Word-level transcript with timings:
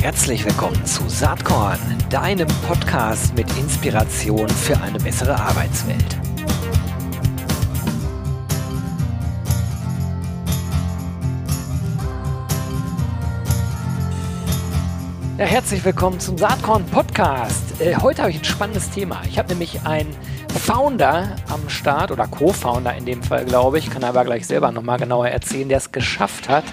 Herzlich 0.00 0.44
willkommen 0.44 0.86
zu 0.86 1.08
Saatkorn, 1.08 1.78
deinem 2.08 2.46
Podcast 2.66 3.34
mit 3.34 3.46
Inspiration 3.58 4.48
für 4.48 4.80
eine 4.80 4.98
bessere 4.98 5.34
Arbeitswelt. 5.34 6.18
Ja, 15.38 15.46
herzlich 15.46 15.84
willkommen 15.84 16.20
zum 16.20 16.38
Saatkorn 16.38 16.84
Podcast. 16.86 17.80
Äh, 17.80 17.96
heute 17.96 18.22
habe 18.22 18.30
ich 18.30 18.38
ein 18.38 18.44
spannendes 18.44 18.90
Thema. 18.90 19.22
Ich 19.28 19.38
habe 19.38 19.48
nämlich 19.48 19.82
einen 19.82 20.14
Founder 20.62 21.36
am 21.48 21.68
Start 21.68 22.10
oder 22.12 22.26
Co-Founder 22.26 22.94
in 22.94 23.06
dem 23.06 23.22
Fall, 23.22 23.44
glaube 23.46 23.78
ich, 23.78 23.90
kann 23.90 24.04
aber 24.04 24.24
gleich 24.24 24.46
selber 24.46 24.70
nochmal 24.70 24.98
genauer 24.98 25.28
erzählen, 25.28 25.68
der 25.68 25.78
es 25.78 25.90
geschafft 25.90 26.48
hat, 26.48 26.64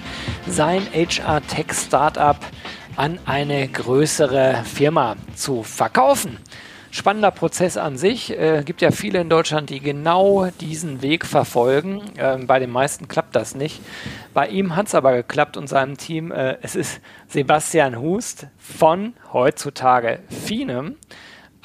sein 0.46 0.86
HR-Tech-Startup 0.92 2.36
an 2.96 3.18
eine 3.24 3.66
größere 3.66 4.62
Firma 4.64 5.16
zu 5.34 5.62
verkaufen 5.62 6.38
spannender 6.90 7.30
Prozess 7.30 7.76
an 7.76 7.96
sich. 7.96 8.30
Äh, 8.30 8.62
gibt 8.64 8.80
ja 8.80 8.90
viele 8.90 9.20
in 9.20 9.28
Deutschland, 9.28 9.70
die 9.70 9.80
genau 9.80 10.48
diesen 10.60 11.02
Weg 11.02 11.26
verfolgen. 11.26 12.02
Ähm, 12.16 12.46
bei 12.46 12.58
den 12.58 12.70
meisten 12.70 13.08
klappt 13.08 13.36
das 13.36 13.54
nicht. 13.54 13.80
Bei 14.34 14.48
ihm 14.48 14.76
hat 14.76 14.88
es 14.88 14.94
aber 14.94 15.12
geklappt 15.12 15.56
und 15.56 15.68
seinem 15.68 15.96
Team. 15.96 16.32
Äh, 16.32 16.56
es 16.62 16.76
ist 16.76 17.00
Sebastian 17.28 18.00
Hust 18.00 18.46
von 18.58 19.14
heutzutage 19.32 20.20
Finem, 20.28 20.96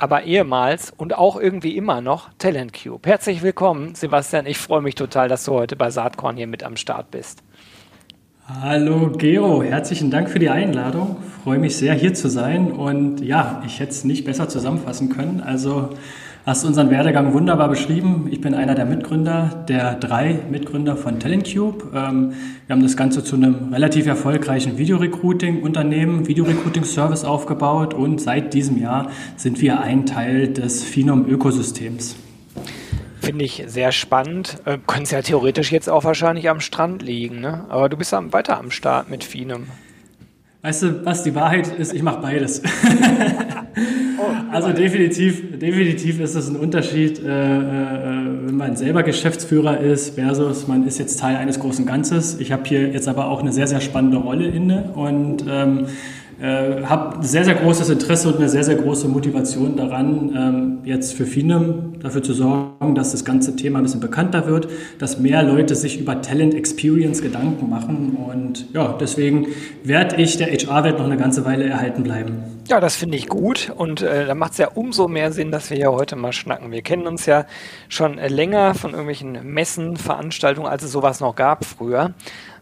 aber 0.03 0.23
ehemals 0.25 0.91
und 0.91 1.17
auch 1.17 1.39
irgendwie 1.39 1.77
immer 1.77 2.01
noch 2.01 2.27
Talent 2.37 2.73
Cube. 2.73 3.07
Herzlich 3.07 3.41
willkommen, 3.41 3.95
Sebastian. 3.95 4.45
Ich 4.47 4.57
freue 4.57 4.81
mich 4.81 4.95
total, 4.95 5.29
dass 5.29 5.45
du 5.45 5.53
heute 5.53 5.77
bei 5.77 5.91
Saatkorn 5.91 6.35
hier 6.35 6.45
mit 6.45 6.61
am 6.61 6.75
Start 6.75 7.09
bist. 7.09 7.41
Hallo 8.45 9.13
Gero, 9.17 9.63
herzlichen 9.63 10.11
Dank 10.11 10.29
für 10.29 10.39
die 10.39 10.49
Einladung. 10.49 11.15
Freue 11.45 11.57
mich 11.57 11.77
sehr 11.77 11.93
hier 11.93 12.13
zu 12.13 12.27
sein 12.27 12.73
und 12.73 13.21
ja, 13.21 13.63
ich 13.65 13.79
hätte 13.79 13.91
es 13.91 14.03
nicht 14.03 14.25
besser 14.25 14.49
zusammenfassen 14.49 15.07
können. 15.07 15.39
Also 15.39 15.91
hast 16.45 16.65
unseren 16.65 16.89
Werdegang 16.89 17.33
wunderbar 17.33 17.69
beschrieben. 17.69 18.27
Ich 18.29 18.41
bin 18.41 18.53
einer 18.53 18.75
der 18.75 18.85
Mitgründer, 18.85 19.65
der 19.67 19.95
drei 19.95 20.39
Mitgründer 20.49 20.97
von 20.97 21.19
TalentCube. 21.19 21.91
Ähm, 21.95 22.33
wir 22.67 22.75
haben 22.75 22.83
das 22.83 22.97
Ganze 22.97 23.23
zu 23.23 23.35
einem 23.35 23.73
relativ 23.73 24.07
erfolgreichen 24.07 24.77
Videorecruiting-Unternehmen, 24.77 26.27
Videorecruiting-Service 26.27 27.23
aufgebaut 27.23 27.93
und 27.93 28.19
seit 28.19 28.53
diesem 28.53 28.77
Jahr 28.77 29.09
sind 29.37 29.61
wir 29.61 29.79
ein 29.79 30.05
Teil 30.05 30.49
des 30.49 30.83
Phenom-Ökosystems. 30.83 32.17
Finde 33.21 33.45
ich 33.45 33.63
sehr 33.67 33.93
spannend. 33.93 34.57
Äh, 34.65 34.79
Könnte 34.85 35.03
es 35.03 35.11
ja 35.11 35.21
theoretisch 35.21 35.71
jetzt 35.71 35.89
auch 35.89 36.03
wahrscheinlich 36.03 36.49
am 36.49 36.59
Strand 36.59 37.01
liegen, 37.01 37.39
ne? 37.39 37.65
Aber 37.69 37.87
du 37.87 37.95
bist 37.95 38.11
weiter 38.11 38.57
am 38.57 38.69
Start 38.69 39.09
mit 39.09 39.23
Finem. 39.23 39.67
Weißt 40.63 40.81
du, 40.81 41.05
was 41.05 41.23
die 41.23 41.35
Wahrheit 41.35 41.67
ist? 41.77 41.93
Ich 41.93 42.01
mache 42.03 42.21
beides. 42.21 42.61
Oh, 44.15 44.25
also 44.51 44.71
definitiv, 44.71 45.59
definitiv 45.59 46.21
ist 46.21 46.35
es 46.35 46.47
ein 46.47 46.55
Unterschied, 46.55 47.19
äh, 47.19 47.27
äh, 47.27 47.61
wenn 48.45 48.55
man 48.55 48.77
selber 48.77 49.03
Geschäftsführer 49.03 49.79
ist 49.79 50.15
versus 50.15 50.67
man 50.67 50.87
ist 50.87 50.99
jetzt 50.99 51.19
Teil 51.19 51.35
eines 51.35 51.59
großen 51.59 51.85
Ganzes. 51.85 52.39
Ich 52.39 52.53
habe 52.53 52.63
hier 52.63 52.89
jetzt 52.89 53.09
aber 53.09 53.27
auch 53.27 53.41
eine 53.41 53.51
sehr, 53.51 53.67
sehr 53.67 53.81
spannende 53.81 54.17
Rolle 54.17 54.47
inne 54.47 54.91
und 54.93 55.43
ähm, 55.49 55.87
äh, 56.41 56.83
habe 56.83 57.25
sehr, 57.25 57.45
sehr 57.45 57.55
großes 57.55 57.89
Interesse 57.89 58.27
und 58.27 58.37
eine 58.37 58.49
sehr, 58.49 58.63
sehr 58.63 58.75
große 58.75 59.07
Motivation 59.07 59.75
daran, 59.75 60.33
ähm, 60.35 60.77
jetzt 60.83 61.13
für 61.13 61.25
Finem 61.25 61.99
dafür 62.01 62.23
zu 62.23 62.33
sorgen, 62.33 62.95
dass 62.95 63.11
das 63.11 63.23
ganze 63.25 63.55
Thema 63.55 63.79
ein 63.79 63.83
bisschen 63.83 63.99
bekannter 63.99 64.47
wird, 64.47 64.67
dass 64.99 65.19
mehr 65.19 65.43
Leute 65.43 65.75
sich 65.75 65.99
über 65.99 66.21
Talent 66.21 66.53
Experience 66.53 67.21
Gedanken 67.21 67.69
machen. 67.69 68.17
Und 68.29 68.65
ja, 68.73 68.95
deswegen 68.99 69.47
werde 69.83 70.21
ich 70.21 70.37
der 70.37 70.47
HR-Welt 70.47 70.97
noch 70.97 71.05
eine 71.05 71.17
ganze 71.17 71.45
Weile 71.45 71.65
erhalten 71.65 72.03
bleiben. 72.03 72.43
Ja, 72.69 72.79
das 72.79 72.95
finde 72.95 73.17
ich 73.17 73.27
gut 73.27 73.73
und 73.75 74.01
äh, 74.01 74.25
da 74.25 74.35
macht 74.35 74.53
es 74.53 74.57
ja 74.57 74.69
umso 74.73 75.09
mehr 75.09 75.33
Sinn, 75.33 75.51
dass 75.51 75.69
wir 75.69 75.75
hier 75.75 75.91
heute 75.91 76.15
mal 76.15 76.31
schnacken. 76.31 76.71
Wir 76.71 76.81
kennen 76.81 77.07
uns 77.07 77.25
ja 77.25 77.45
schon 77.89 78.17
äh, 78.17 78.29
länger 78.29 78.73
von 78.73 78.91
irgendwelchen 78.91 79.53
Messen, 79.53 79.97
Veranstaltungen, 79.97 80.67
als 80.67 80.83
es 80.83 80.93
sowas 80.93 81.19
noch 81.19 81.35
gab 81.35 81.65
früher. 81.65 82.13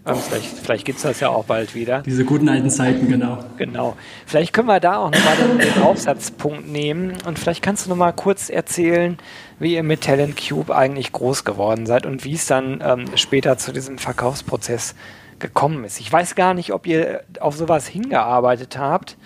Ähm, 0.05 0.15
vielleicht 0.15 0.45
vielleicht 0.45 0.85
gibt 0.85 0.97
es 0.97 1.03
das 1.03 1.19
ja 1.19 1.29
auch 1.29 1.45
bald 1.45 1.75
wieder. 1.75 2.01
Diese 2.01 2.25
guten 2.25 2.49
alten 2.49 2.69
Zeiten, 2.69 3.07
genau. 3.07 3.39
Genau. 3.57 3.95
Vielleicht 4.25 4.53
können 4.53 4.67
wir 4.67 4.79
da 4.79 4.97
auch 4.97 5.11
nochmal 5.11 5.35
den, 5.37 5.59
den 5.59 5.83
Aufsatzpunkt 5.83 6.67
nehmen 6.67 7.13
und 7.25 7.37
vielleicht 7.37 7.61
kannst 7.61 7.85
du 7.85 7.89
nochmal 7.89 8.13
kurz 8.13 8.49
erzählen, 8.49 9.17
wie 9.59 9.75
ihr 9.75 9.83
mit 9.83 10.01
Talent 10.01 10.35
Cube 10.37 10.75
eigentlich 10.75 11.11
groß 11.11 11.43
geworden 11.43 11.85
seid 11.85 12.05
und 12.05 12.23
wie 12.25 12.33
es 12.33 12.47
dann 12.47 12.81
ähm, 12.83 13.05
später 13.15 13.57
zu 13.57 13.71
diesem 13.71 13.99
Verkaufsprozess 13.99 14.95
gekommen 15.37 15.83
ist. 15.83 15.99
Ich 15.99 16.11
weiß 16.11 16.35
gar 16.35 16.53
nicht, 16.53 16.71
ob 16.73 16.87
ihr 16.87 17.23
auf 17.39 17.55
sowas 17.55 17.87
hingearbeitet 17.87 18.77
habt 18.77 19.17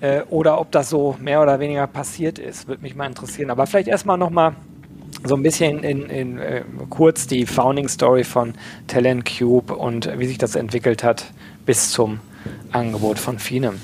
äh, 0.00 0.22
oder 0.22 0.60
ob 0.60 0.70
das 0.72 0.90
so 0.90 1.16
mehr 1.20 1.40
oder 1.40 1.60
weniger 1.60 1.86
passiert 1.86 2.38
ist. 2.38 2.68
Würde 2.68 2.82
mich 2.82 2.94
mal 2.94 3.06
interessieren. 3.06 3.50
Aber 3.50 3.66
vielleicht 3.66 3.88
erstmal 3.88 4.18
nochmal 4.18 4.54
so 5.24 5.34
ein 5.34 5.42
bisschen 5.42 5.82
in, 5.82 6.02
in 6.04 6.38
äh, 6.38 6.62
kurz 6.88 7.26
die 7.26 7.46
Founding 7.46 7.88
Story 7.88 8.24
von 8.24 8.54
Talent 8.86 9.28
Cube 9.38 9.74
und 9.74 10.10
wie 10.18 10.26
sich 10.26 10.38
das 10.38 10.54
entwickelt 10.54 11.04
hat 11.04 11.32
bis 11.66 11.90
zum 11.90 12.20
Angebot 12.72 13.18
von 13.18 13.38
Finem. 13.38 13.74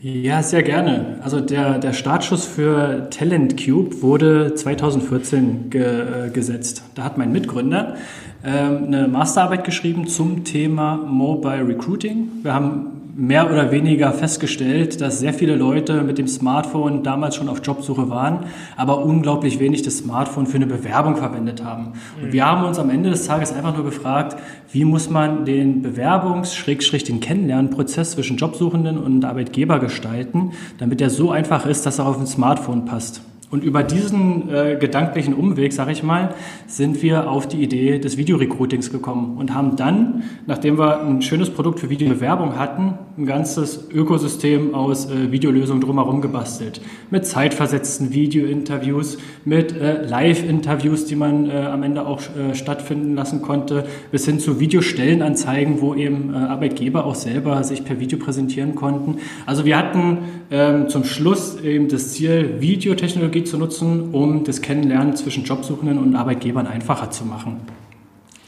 Ja, 0.00 0.42
sehr 0.42 0.62
gerne. 0.62 1.18
Also 1.22 1.40
der, 1.40 1.78
der 1.78 1.94
Startschuss 1.94 2.44
für 2.44 3.08
Talent 3.08 3.56
Cube 3.56 4.02
wurde 4.02 4.54
2014 4.54 5.70
ge, 5.70 6.26
äh, 6.26 6.30
gesetzt. 6.30 6.82
Da 6.94 7.04
hat 7.04 7.16
mein 7.16 7.32
Mitgründer 7.32 7.96
ähm, 8.44 8.84
eine 8.86 9.08
Masterarbeit 9.08 9.64
geschrieben 9.64 10.06
zum 10.06 10.44
Thema 10.44 10.96
Mobile 10.96 11.66
Recruiting. 11.66 12.28
Wir 12.42 12.52
haben 12.52 13.03
mehr 13.16 13.50
oder 13.50 13.70
weniger 13.70 14.12
festgestellt, 14.12 15.00
dass 15.00 15.20
sehr 15.20 15.32
viele 15.32 15.54
Leute 15.54 16.02
mit 16.02 16.18
dem 16.18 16.26
Smartphone 16.26 17.02
damals 17.02 17.36
schon 17.36 17.48
auf 17.48 17.60
Jobsuche 17.64 18.08
waren, 18.08 18.46
aber 18.76 19.04
unglaublich 19.04 19.60
wenig 19.60 19.82
das 19.82 19.98
Smartphone 19.98 20.46
für 20.46 20.56
eine 20.56 20.66
Bewerbung 20.66 21.16
verwendet 21.16 21.64
haben. 21.64 21.92
Und 22.22 22.32
wir 22.32 22.44
haben 22.44 22.64
uns 22.64 22.78
am 22.78 22.90
Ende 22.90 23.10
des 23.10 23.26
Tages 23.26 23.52
einfach 23.52 23.74
nur 23.74 23.84
gefragt, 23.84 24.36
wie 24.72 24.84
muss 24.84 25.10
man 25.10 25.44
den 25.44 25.82
Bewerbungs-, 25.82 27.04
den 27.04 27.20
Kennenlernprozess 27.20 28.12
zwischen 28.12 28.36
Jobsuchenden 28.36 28.98
und 28.98 29.24
Arbeitgeber 29.24 29.78
gestalten, 29.78 30.52
damit 30.78 31.00
er 31.00 31.10
so 31.10 31.30
einfach 31.30 31.66
ist, 31.66 31.86
dass 31.86 31.98
er 31.98 32.06
auf 32.06 32.18
ein 32.18 32.26
Smartphone 32.26 32.84
passt. 32.84 33.22
Und 33.50 33.62
über 33.62 33.82
diesen 33.82 34.48
äh, 34.48 34.76
gedanklichen 34.80 35.34
Umweg, 35.34 35.72
sage 35.72 35.92
ich 35.92 36.02
mal, 36.02 36.34
sind 36.66 37.02
wir 37.02 37.30
auf 37.30 37.46
die 37.46 37.62
Idee 37.62 37.98
des 37.98 38.16
Videorecruitings 38.16 38.90
gekommen 38.90 39.36
und 39.38 39.54
haben 39.54 39.76
dann, 39.76 40.24
nachdem 40.46 40.78
wir 40.78 41.00
ein 41.02 41.22
schönes 41.22 41.50
Produkt 41.50 41.78
für 41.78 41.90
Videobewerbung 41.90 42.58
hatten, 42.58 42.94
ein 43.16 43.26
ganzes 43.26 43.88
Ökosystem 43.92 44.74
aus 44.74 45.08
äh, 45.10 45.30
Videolösungen 45.30 45.80
drumherum 45.80 46.20
gebastelt. 46.20 46.80
Mit 47.10 47.26
zeitversetzten 47.26 48.12
Videointerviews, 48.12 49.18
mit 49.44 49.76
äh, 49.76 50.02
Live-Interviews, 50.02 51.04
die 51.04 51.16
man 51.16 51.48
äh, 51.48 51.52
am 51.52 51.82
Ende 51.82 52.06
auch 52.06 52.22
äh, 52.22 52.54
stattfinden 52.54 53.14
lassen 53.14 53.42
konnte, 53.42 53.84
bis 54.10 54.24
hin 54.24 54.40
zu 54.40 54.58
Videostellenanzeigen, 54.58 55.80
wo 55.80 55.94
eben 55.94 56.32
äh, 56.32 56.38
Arbeitgeber 56.38 57.04
auch 57.04 57.14
selber 57.14 57.62
sich 57.62 57.84
per 57.84 58.00
Video 58.00 58.18
präsentieren 58.18 58.74
konnten. 58.74 59.18
Also 59.46 59.64
wir 59.64 59.76
hatten 59.76 60.18
ähm, 60.50 60.88
zum 60.88 61.04
Schluss 61.04 61.60
eben 61.60 61.88
das 61.88 62.12
Ziel, 62.14 62.56
Videotechnologie 62.58 63.33
zu 63.42 63.58
nutzen, 63.58 64.10
um 64.12 64.44
das 64.44 64.62
Kennenlernen 64.62 65.16
zwischen 65.16 65.42
Jobsuchenden 65.42 65.98
und 65.98 66.14
Arbeitgebern 66.14 66.68
einfacher 66.68 67.10
zu 67.10 67.24
machen. 67.24 67.62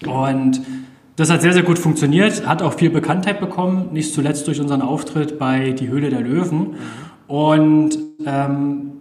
Und 0.07 0.61
das 1.17 1.31
hat 1.31 1.43
sehr, 1.43 1.53
sehr 1.53 1.63
gut 1.63 1.79
funktioniert, 1.79 2.47
hat 2.47 2.63
auch 2.63 2.75
viel 2.75 2.91
Bekanntheit 2.91 3.41
bekommen, 3.41 3.89
nicht 3.93 4.15
zuletzt 4.15 4.47
durch 4.47 4.61
unseren 4.61 4.83
Auftritt 4.83 5.39
bei 5.39 5.73
Die 5.73 5.89
Höhle 5.89 6.11
der 6.11 6.21
Löwen. 6.21 6.77
Und 7.27 7.99
ähm, 8.25 8.93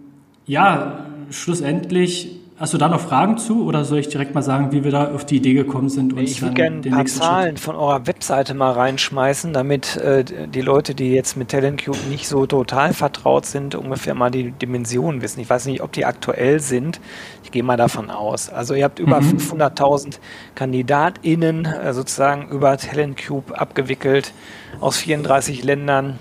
ja, 0.46 1.06
schlussendlich 1.30 2.40
Hast 2.58 2.72
du 2.72 2.78
da 2.78 2.88
noch 2.88 3.00
Fragen 3.00 3.36
zu 3.36 3.66
oder 3.66 3.84
soll 3.84 3.98
ich 3.98 4.08
direkt 4.08 4.34
mal 4.34 4.40
sagen, 4.40 4.72
wie 4.72 4.82
wir 4.82 4.90
da 4.90 5.12
auf 5.12 5.26
die 5.26 5.36
Idee 5.36 5.52
gekommen 5.52 5.90
sind? 5.90 6.14
Uns 6.14 6.30
ich 6.30 6.40
würde 6.40 6.54
gerne 6.54 6.76
ein 6.76 6.90
paar 6.90 7.04
Zahlen 7.04 7.56
Schritt? 7.58 7.60
von 7.60 7.76
eurer 7.76 8.06
Webseite 8.06 8.54
mal 8.54 8.72
reinschmeißen, 8.72 9.52
damit 9.52 9.98
äh, 9.98 10.24
die 10.24 10.62
Leute, 10.62 10.94
die 10.94 11.12
jetzt 11.12 11.36
mit 11.36 11.50
TalentCube 11.50 11.98
nicht 12.08 12.26
so 12.26 12.46
total 12.46 12.94
vertraut 12.94 13.44
sind, 13.44 13.74
ungefähr 13.74 14.14
mal 14.14 14.30
die 14.30 14.52
Dimensionen 14.52 15.20
wissen. 15.20 15.40
Ich 15.40 15.50
weiß 15.50 15.66
nicht, 15.66 15.82
ob 15.82 15.92
die 15.92 16.06
aktuell 16.06 16.60
sind. 16.60 16.98
Ich 17.44 17.50
gehe 17.50 17.62
mal 17.62 17.76
davon 17.76 18.08
aus. 18.08 18.48
Also 18.48 18.72
ihr 18.72 18.84
habt 18.84 19.00
über 19.00 19.20
mhm. 19.20 19.36
500.000 19.36 20.18
KandidatInnen 20.54 21.66
äh, 21.66 21.92
sozusagen 21.92 22.48
über 22.48 22.78
TalentCube 22.78 23.60
abgewickelt 23.60 24.32
aus 24.80 24.96
34 24.96 25.62
Ländern 25.62 26.18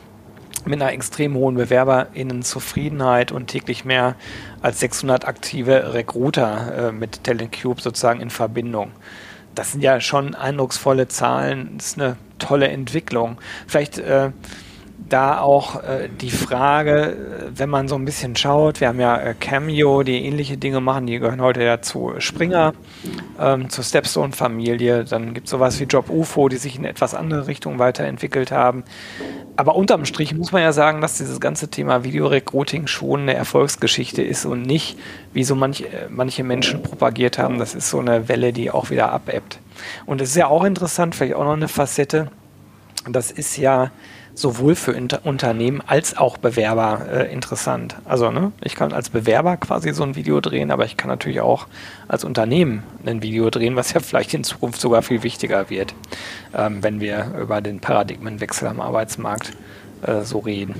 mit 0.65 0.81
einer 0.81 0.91
extrem 0.91 1.35
hohen 1.35 1.55
BewerberInnen-Zufriedenheit 1.55 3.31
und 3.31 3.47
täglich 3.47 3.85
mehr 3.85 4.15
als 4.61 4.79
600 4.79 5.25
aktive 5.25 5.93
Recruiter 5.93 6.89
äh, 6.89 6.91
mit 6.91 7.23
Talent 7.23 7.59
Cube 7.61 7.81
sozusagen 7.81 8.21
in 8.21 8.29
Verbindung. 8.29 8.91
Das 9.53 9.71
sind 9.71 9.81
ja 9.81 10.01
schon 10.01 10.35
eindrucksvolle 10.35 11.07
Zahlen, 11.07 11.75
das 11.77 11.87
ist 11.87 11.99
eine 11.99 12.17
tolle 12.39 12.67
Entwicklung. 12.67 13.37
Vielleicht 13.67 13.97
äh, 13.97 14.31
da 15.09 15.39
auch 15.39 15.83
äh, 15.83 16.09
die 16.09 16.31
Frage, 16.31 17.11
äh, 17.11 17.15
wenn 17.55 17.69
man 17.69 17.87
so 17.87 17.95
ein 17.95 18.05
bisschen 18.05 18.35
schaut, 18.35 18.81
wir 18.81 18.87
haben 18.87 18.99
ja 18.99 19.17
äh, 19.17 19.35
Cameo, 19.39 20.03
die 20.03 20.25
ähnliche 20.25 20.57
Dinge 20.57 20.81
machen, 20.81 21.05
die 21.05 21.19
gehören 21.19 21.41
heute 21.41 21.63
ja 21.63 21.81
zu 21.81 22.13
Springer, 22.19 22.73
ähm, 23.39 23.69
zur 23.69 23.83
Stepstone-Familie, 23.83 25.03
dann 25.05 25.33
gibt 25.33 25.47
es 25.47 25.51
sowas 25.51 25.79
wie 25.79 25.83
Job 25.83 26.09
UFO, 26.09 26.49
die 26.49 26.57
sich 26.57 26.77
in 26.77 26.85
etwas 26.85 27.13
andere 27.13 27.47
Richtungen 27.47 27.77
weiterentwickelt 27.77 28.51
haben. 28.51 28.83
Aber 29.57 29.75
unterm 29.75 30.05
Strich 30.05 30.33
muss 30.33 30.51
man 30.51 30.61
ja 30.61 30.73
sagen, 30.73 31.01
dass 31.01 31.17
dieses 31.17 31.39
ganze 31.39 31.69
Thema 31.69 32.03
Videorecruiting 32.03 32.87
schon 32.87 33.21
eine 33.21 33.35
Erfolgsgeschichte 33.35 34.21
ist 34.21 34.45
und 34.45 34.63
nicht, 34.63 34.97
wie 35.33 35.43
so 35.43 35.55
manch, 35.55 35.81
äh, 35.81 36.07
manche 36.09 36.43
Menschen 36.43 36.81
propagiert 36.81 37.37
haben, 37.37 37.59
das 37.59 37.75
ist 37.75 37.89
so 37.89 37.99
eine 37.99 38.27
Welle, 38.27 38.53
die 38.53 38.71
auch 38.71 38.89
wieder 38.89 39.11
abebbt. 39.11 39.59
Und 40.05 40.21
es 40.21 40.29
ist 40.29 40.35
ja 40.35 40.47
auch 40.47 40.63
interessant, 40.63 41.15
vielleicht 41.15 41.35
auch 41.35 41.43
noch 41.43 41.53
eine 41.53 41.67
Facette, 41.67 42.31
das 43.07 43.29
ist 43.29 43.57
ja 43.57 43.91
sowohl 44.35 44.75
für 44.75 44.91
Inter 44.91 45.21
Unternehmen 45.23 45.81
als 45.85 46.15
auch 46.17 46.37
Bewerber 46.37 47.07
äh, 47.09 47.33
interessant. 47.33 47.95
Also 48.05 48.31
ne, 48.31 48.51
ich 48.61 48.75
kann 48.75 48.93
als 48.93 49.09
Bewerber 49.09 49.57
quasi 49.57 49.93
so 49.93 50.03
ein 50.03 50.15
Video 50.15 50.41
drehen, 50.41 50.71
aber 50.71 50.85
ich 50.85 50.97
kann 50.97 51.09
natürlich 51.09 51.39
auch 51.39 51.67
als 52.07 52.23
Unternehmen 52.23 52.83
ein 53.05 53.23
Video 53.23 53.49
drehen, 53.49 53.75
was 53.75 53.93
ja 53.93 53.99
vielleicht 54.01 54.33
in 54.33 54.43
Zukunft 54.43 54.79
sogar 54.79 55.01
viel 55.01 55.23
wichtiger 55.23 55.69
wird, 55.69 55.95
ähm, 56.53 56.83
wenn 56.83 56.99
wir 56.99 57.31
über 57.41 57.61
den 57.61 57.79
Paradigmenwechsel 57.79 58.67
am 58.67 58.81
Arbeitsmarkt 58.81 59.53
äh, 60.05 60.21
so 60.21 60.39
reden. 60.39 60.75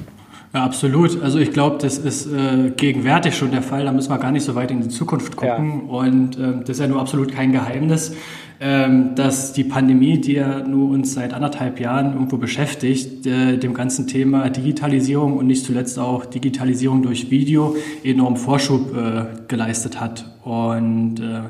Ja, 0.54 0.64
absolut. 0.64 1.22
Also 1.22 1.40
ich 1.40 1.52
glaube, 1.52 1.80
das 1.82 1.98
ist 1.98 2.28
äh, 2.28 2.72
gegenwärtig 2.78 3.36
schon 3.36 3.52
der 3.52 3.62
Fall. 3.62 3.84
Da 3.84 3.92
müssen 3.92 4.10
wir 4.10 4.18
gar 4.20 4.32
nicht 4.32 4.46
so 4.46 4.56
weit 4.56 4.72
in 4.72 4.82
die 4.82 4.88
Zukunft 4.88 5.36
gucken. 5.36 5.84
Ja. 5.88 5.94
Und 5.94 6.38
äh, 6.38 6.60
das 6.62 6.70
ist 6.70 6.80
ja 6.80 6.88
nur 6.88 7.02
absolut 7.02 7.34
kein 7.34 7.52
Geheimnis 7.52 8.12
ähm, 8.12 8.16
dass 8.60 9.54
die 9.54 9.64
Pandemie, 9.64 10.20
die 10.20 10.34
ja 10.34 10.62
nur 10.62 10.90
uns 10.90 11.14
seit 11.14 11.34
anderthalb 11.34 11.80
Jahren 11.80 12.14
irgendwo 12.14 12.38
beschäftigt, 12.38 13.26
äh, 13.26 13.58
dem 13.58 13.74
ganzen 13.74 14.08
Thema 14.08 14.50
Digitalisierung 14.50 15.38
und 15.38 15.48
nicht 15.48 15.66
zuletzt 15.66 16.00
auch 16.00 16.26
Digitalisierung 16.26 17.02
durch 17.02 17.30
Video 17.30 17.76
enorm 18.04 18.38
Vorschub 18.38 18.96
äh, 18.96 19.26
geleistet 19.48 20.00
hat. 20.00 20.26
Und 20.44 21.20
äh, 21.20 21.42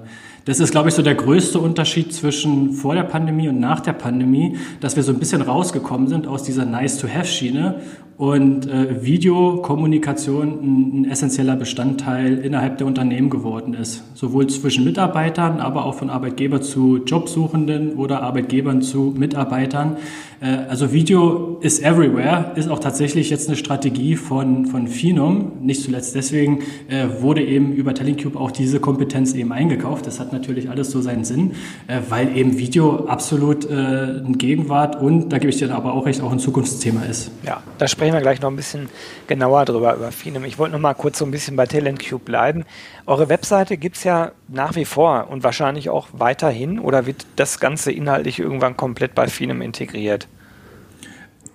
das 0.45 0.59
ist, 0.59 0.71
glaube 0.71 0.89
ich, 0.89 0.95
so 0.95 1.01
der 1.01 1.15
größte 1.15 1.59
Unterschied 1.59 2.13
zwischen 2.13 2.71
vor 2.71 2.93
der 2.93 3.03
Pandemie 3.03 3.49
und 3.49 3.59
nach 3.59 3.79
der 3.79 3.93
Pandemie, 3.93 4.57
dass 4.79 4.95
wir 4.95 5.01
so 5.01 5.11
ein 5.11 5.17
bisschen 5.17 5.41
rausgekommen 5.41 6.07
sind 6.07 6.27
aus 6.27 6.43
dieser 6.43 6.65
Nice-to-Have-Schiene 6.65 7.81
und 8.17 8.67
äh, 8.67 9.03
Videokommunikation 9.03 10.47
ein, 10.47 11.01
ein, 11.01 11.11
essentieller 11.11 11.55
Bestandteil 11.55 12.37
innerhalb 12.37 12.77
der 12.77 12.85
Unternehmen 12.87 13.31
geworden 13.31 13.73
ist. 13.73 14.03
Sowohl 14.15 14.47
zwischen 14.47 14.85
Mitarbeitern, 14.85 15.59
aber 15.59 15.83
auch 15.83 15.95
von 15.95 16.11
Arbeitgeber 16.11 16.61
zu 16.61 17.03
Jobsuchenden 17.03 17.95
oder 17.95 18.21
Arbeitgebern 18.21 18.83
zu 18.83 19.13
Mitarbeitern. 19.17 19.97
Äh, 20.41 20.69
also 20.69 20.93
Video 20.93 21.57
ist 21.61 21.83
everywhere, 21.83 22.51
ist 22.55 22.69
auch 22.69 22.79
tatsächlich 22.79 23.29
jetzt 23.29 23.47
eine 23.47 23.57
Strategie 23.57 24.15
von, 24.15 24.65
von 24.65 24.87
Finum. 24.87 25.53
Nicht 25.61 25.83
zuletzt 25.83 26.15
deswegen 26.15 26.63
äh, 26.89 27.21
wurde 27.21 27.43
eben 27.43 27.73
über 27.73 27.93
Telecube 27.93 28.39
auch 28.39 28.51
diese 28.51 28.79
Kompetenz 28.79 29.33
eben 29.33 29.51
eingekauft. 29.51 30.07
Das 30.07 30.19
hat 30.19 30.33
natürlich 30.33 30.69
alles 30.69 30.91
so 30.91 31.01
seinen 31.01 31.23
Sinn, 31.23 31.51
äh, 31.87 31.99
weil 32.09 32.35
eben 32.37 32.57
Video 32.57 33.05
absolut 33.07 33.65
ein 33.69 34.37
Gegenwart 34.37 35.01
und, 35.01 35.31
da 35.31 35.37
gebe 35.37 35.49
ich 35.49 35.57
dir 35.57 35.73
aber 35.73 35.93
auch 35.93 36.05
recht, 36.05 36.21
auch 36.21 36.31
ein 36.31 36.39
Zukunftsthema 36.39 37.03
ist. 37.03 37.31
Ja, 37.43 37.61
da 37.77 37.87
sprechen 37.87 38.13
wir 38.13 38.21
gleich 38.21 38.41
noch 38.41 38.49
ein 38.49 38.55
bisschen 38.55 38.89
genauer 39.27 39.65
drüber, 39.65 39.95
über 39.95 40.11
Finum. 40.11 40.45
Ich 40.45 40.57
wollte 40.57 40.73
noch 40.73 40.79
mal 40.79 40.93
kurz 40.93 41.19
so 41.19 41.25
ein 41.25 41.31
bisschen 41.31 41.55
bei 41.55 41.65
Talentcube 41.65 42.23
bleiben. 42.23 42.63
Eure 43.05 43.29
Webseite 43.29 43.77
gibt 43.77 43.97
es 43.97 44.03
ja 44.03 44.31
nach 44.47 44.75
wie 44.75 44.85
vor 44.85 45.27
und 45.29 45.43
wahrscheinlich 45.43 45.89
auch 45.89 46.07
weiterhin 46.13 46.79
oder 46.79 47.05
wird 47.05 47.25
das 47.35 47.59
Ganze 47.59 47.91
inhaltlich 47.91 48.39
irgendwann 48.39 48.77
komplett 48.77 49.15
bei 49.15 49.27
Finum 49.27 49.61
integriert? 49.61 50.27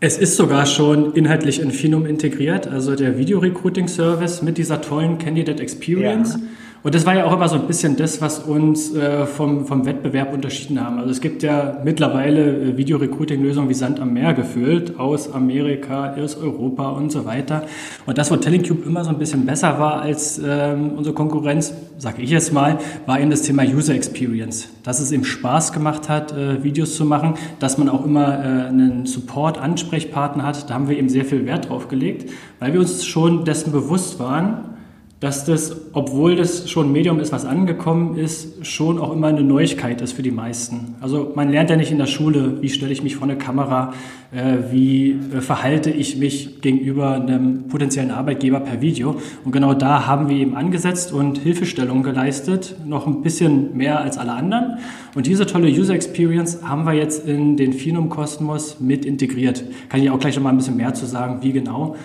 Es 0.00 0.16
ist 0.16 0.36
sogar 0.36 0.64
schon 0.64 1.12
inhaltlich 1.12 1.60
in 1.60 1.70
Finum 1.72 2.06
integriert, 2.06 2.66
also 2.66 2.96
der 2.96 3.18
Video-Recruiting-Service 3.18 4.40
mit 4.40 4.56
dieser 4.56 4.80
tollen 4.80 5.18
Candidate 5.18 5.62
Experience. 5.62 6.34
Ja. 6.34 6.40
Und 6.82 6.94
das 6.94 7.04
war 7.04 7.14
ja 7.14 7.26
auch 7.26 7.32
immer 7.34 7.46
so 7.46 7.56
ein 7.56 7.66
bisschen 7.66 7.96
das, 7.96 8.22
was 8.22 8.38
uns 8.38 8.94
äh, 8.94 9.26
vom, 9.26 9.66
vom 9.66 9.84
Wettbewerb 9.84 10.32
unterschieden 10.32 10.82
haben. 10.82 10.98
Also 10.98 11.10
es 11.10 11.20
gibt 11.20 11.42
ja 11.42 11.78
mittlerweile 11.84 12.70
äh, 12.70 12.76
Video-Recruiting-Lösungen 12.78 13.68
wie 13.68 13.74
Sand 13.74 14.00
am 14.00 14.14
Meer 14.14 14.32
gefüllt, 14.32 14.98
aus 14.98 15.30
Amerika, 15.30 16.14
aus 16.14 16.38
Europa 16.38 16.88
und 16.88 17.12
so 17.12 17.26
weiter. 17.26 17.66
Und 18.06 18.16
das, 18.16 18.30
wo 18.30 18.36
Tellingcube 18.36 18.86
immer 18.86 19.04
so 19.04 19.10
ein 19.10 19.18
bisschen 19.18 19.44
besser 19.44 19.78
war 19.78 20.00
als 20.00 20.40
ähm, 20.42 20.92
unsere 20.96 21.14
Konkurrenz, 21.14 21.74
sage 21.98 22.22
ich 22.22 22.30
jetzt 22.30 22.54
mal, 22.54 22.78
war 23.04 23.20
eben 23.20 23.30
das 23.30 23.42
Thema 23.42 23.62
User 23.62 23.94
Experience. 23.94 24.70
Dass 24.82 25.00
es 25.00 25.12
eben 25.12 25.24
Spaß 25.24 25.74
gemacht 25.74 26.08
hat, 26.08 26.32
äh, 26.32 26.64
Videos 26.64 26.96
zu 26.96 27.04
machen, 27.04 27.34
dass 27.58 27.76
man 27.76 27.90
auch 27.90 28.06
immer 28.06 28.38
äh, 28.38 28.68
einen 28.68 29.04
Support-Ansprechpartner 29.04 30.44
hat. 30.44 30.70
Da 30.70 30.74
haben 30.74 30.88
wir 30.88 30.96
eben 30.96 31.10
sehr 31.10 31.26
viel 31.26 31.44
Wert 31.44 31.68
drauf 31.68 31.88
gelegt, 31.88 32.30
weil 32.58 32.72
wir 32.72 32.80
uns 32.80 33.04
schon 33.04 33.44
dessen 33.44 33.70
bewusst 33.70 34.18
waren, 34.18 34.79
dass 35.20 35.44
das, 35.44 35.76
obwohl 35.92 36.34
das 36.34 36.70
schon 36.70 36.88
ein 36.88 36.92
Medium 36.92 37.20
ist, 37.20 37.30
was 37.30 37.44
angekommen 37.44 38.16
ist, 38.16 38.66
schon 38.66 38.98
auch 38.98 39.12
immer 39.12 39.26
eine 39.26 39.42
Neuigkeit 39.42 40.00
ist 40.00 40.12
für 40.12 40.22
die 40.22 40.30
meisten. 40.30 40.94
Also 41.02 41.32
man 41.34 41.50
lernt 41.50 41.68
ja 41.68 41.76
nicht 41.76 41.92
in 41.92 41.98
der 41.98 42.06
Schule, 42.06 42.62
wie 42.62 42.70
stelle 42.70 42.90
ich 42.90 43.02
mich 43.02 43.16
vor 43.16 43.28
eine 43.28 43.36
Kamera, 43.36 43.92
äh, 44.32 44.72
wie 44.72 45.10
äh, 45.10 45.42
verhalte 45.42 45.90
ich 45.90 46.16
mich 46.16 46.62
gegenüber 46.62 47.16
einem 47.16 47.68
potenziellen 47.68 48.12
Arbeitgeber 48.12 48.60
per 48.60 48.80
Video. 48.80 49.16
Und 49.44 49.52
genau 49.52 49.74
da 49.74 50.06
haben 50.06 50.30
wir 50.30 50.36
eben 50.36 50.56
angesetzt 50.56 51.12
und 51.12 51.36
Hilfestellung 51.36 52.02
geleistet, 52.02 52.76
noch 52.86 53.06
ein 53.06 53.20
bisschen 53.20 53.76
mehr 53.76 54.00
als 54.00 54.16
alle 54.16 54.32
anderen. 54.32 54.78
Und 55.14 55.26
diese 55.26 55.44
tolle 55.44 55.68
User 55.68 55.92
Experience 55.92 56.60
haben 56.62 56.84
wir 56.84 56.94
jetzt 56.94 57.28
in 57.28 57.58
den 57.58 57.74
Finum 57.74 58.08
Kosmos 58.08 58.80
mit 58.80 59.04
integriert. 59.04 59.64
Kann 59.90 60.02
ich 60.02 60.08
auch 60.08 60.18
gleich 60.18 60.36
noch 60.36 60.44
mal 60.44 60.50
ein 60.50 60.56
bisschen 60.56 60.76
mehr 60.76 60.94
zu 60.94 61.04
sagen, 61.04 61.42
wie 61.42 61.52
genau. 61.52 61.96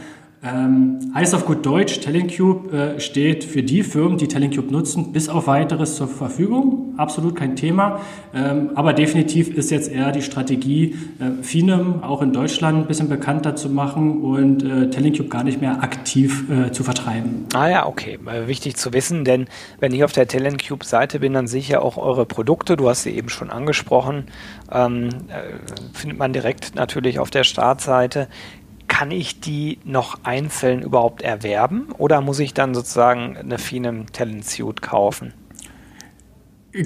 Ähm, 0.45 1.12
heißt 1.15 1.33
auf 1.33 1.45
gut 1.45 1.65
Deutsch, 1.65 2.01
Talentcube 2.01 2.95
äh, 2.95 3.00
steht 3.00 3.44
für 3.44 3.63
die 3.63 3.81
Firmen, 3.81 4.18
die 4.18 4.27
Talentcube 4.27 4.71
nutzen, 4.71 5.12
bis 5.12 5.27
auf 5.27 5.47
weiteres 5.47 5.95
zur 5.95 6.07
Verfügung. 6.07 6.94
Absolut 6.97 7.36
kein 7.36 7.56
Thema. 7.56 8.00
Ähm, 8.33 8.69
aber 8.75 8.94
definitiv 8.94 9.50
ist 9.56 9.71
jetzt 9.71 9.92
eher 9.92 10.12
die 10.12 10.21
Strategie, 10.21 10.95
äh, 11.19 11.42
Finem 11.42 12.03
auch 12.03 12.21
in 12.21 12.31
Deutschland 12.31 12.80
ein 12.80 12.88
bisschen 12.88 13.09
bekannter 13.09 13.56
zu 13.56 13.69
machen 13.69 14.21
und 14.21 14.63
äh, 14.63 14.89
Talentcube 14.89 15.30
gar 15.30 15.44
nicht 15.44 15.62
mehr 15.62 15.81
aktiv 15.81 16.45
äh, 16.50 16.71
zu 16.71 16.83
vertreiben. 16.83 17.45
Ah 17.53 17.68
ja, 17.68 17.88
okay. 17.88 18.19
Wichtig 18.45 18.75
zu 18.75 18.94
wissen, 18.94 19.25
denn 19.25 19.47
wenn 19.80 19.94
ich 19.94 20.03
auf 20.03 20.12
der 20.12 20.27
Talentcube-Seite 20.27 21.19
bin, 21.19 21.33
dann 21.33 21.47
sehe 21.47 21.59
ich 21.59 21.69
ja 21.69 21.80
auch 21.80 21.97
eure 21.97 22.25
Produkte. 22.25 22.77
Du 22.77 22.88
hast 22.88 23.03
sie 23.03 23.12
eben 23.12 23.30
schon 23.30 23.50
angesprochen. 23.50 24.25
Ähm, 24.71 25.09
äh, 25.27 25.94
findet 25.94 26.19
man 26.19 26.33
direkt 26.33 26.75
natürlich 26.75 27.18
auf 27.19 27.31
der 27.31 27.44
Startseite 27.44 28.27
kann 28.87 29.11
ich 29.11 29.39
die 29.39 29.79
noch 29.83 30.19
einzeln 30.23 30.81
überhaupt 30.81 31.21
erwerben 31.21 31.87
oder 31.97 32.21
muss 32.21 32.39
ich 32.39 32.53
dann 32.53 32.73
sozusagen 32.73 33.37
eine 33.37 33.57
Finem 33.57 34.11
Talent 34.11 34.45
Suite 34.45 34.81
kaufen? 34.81 35.33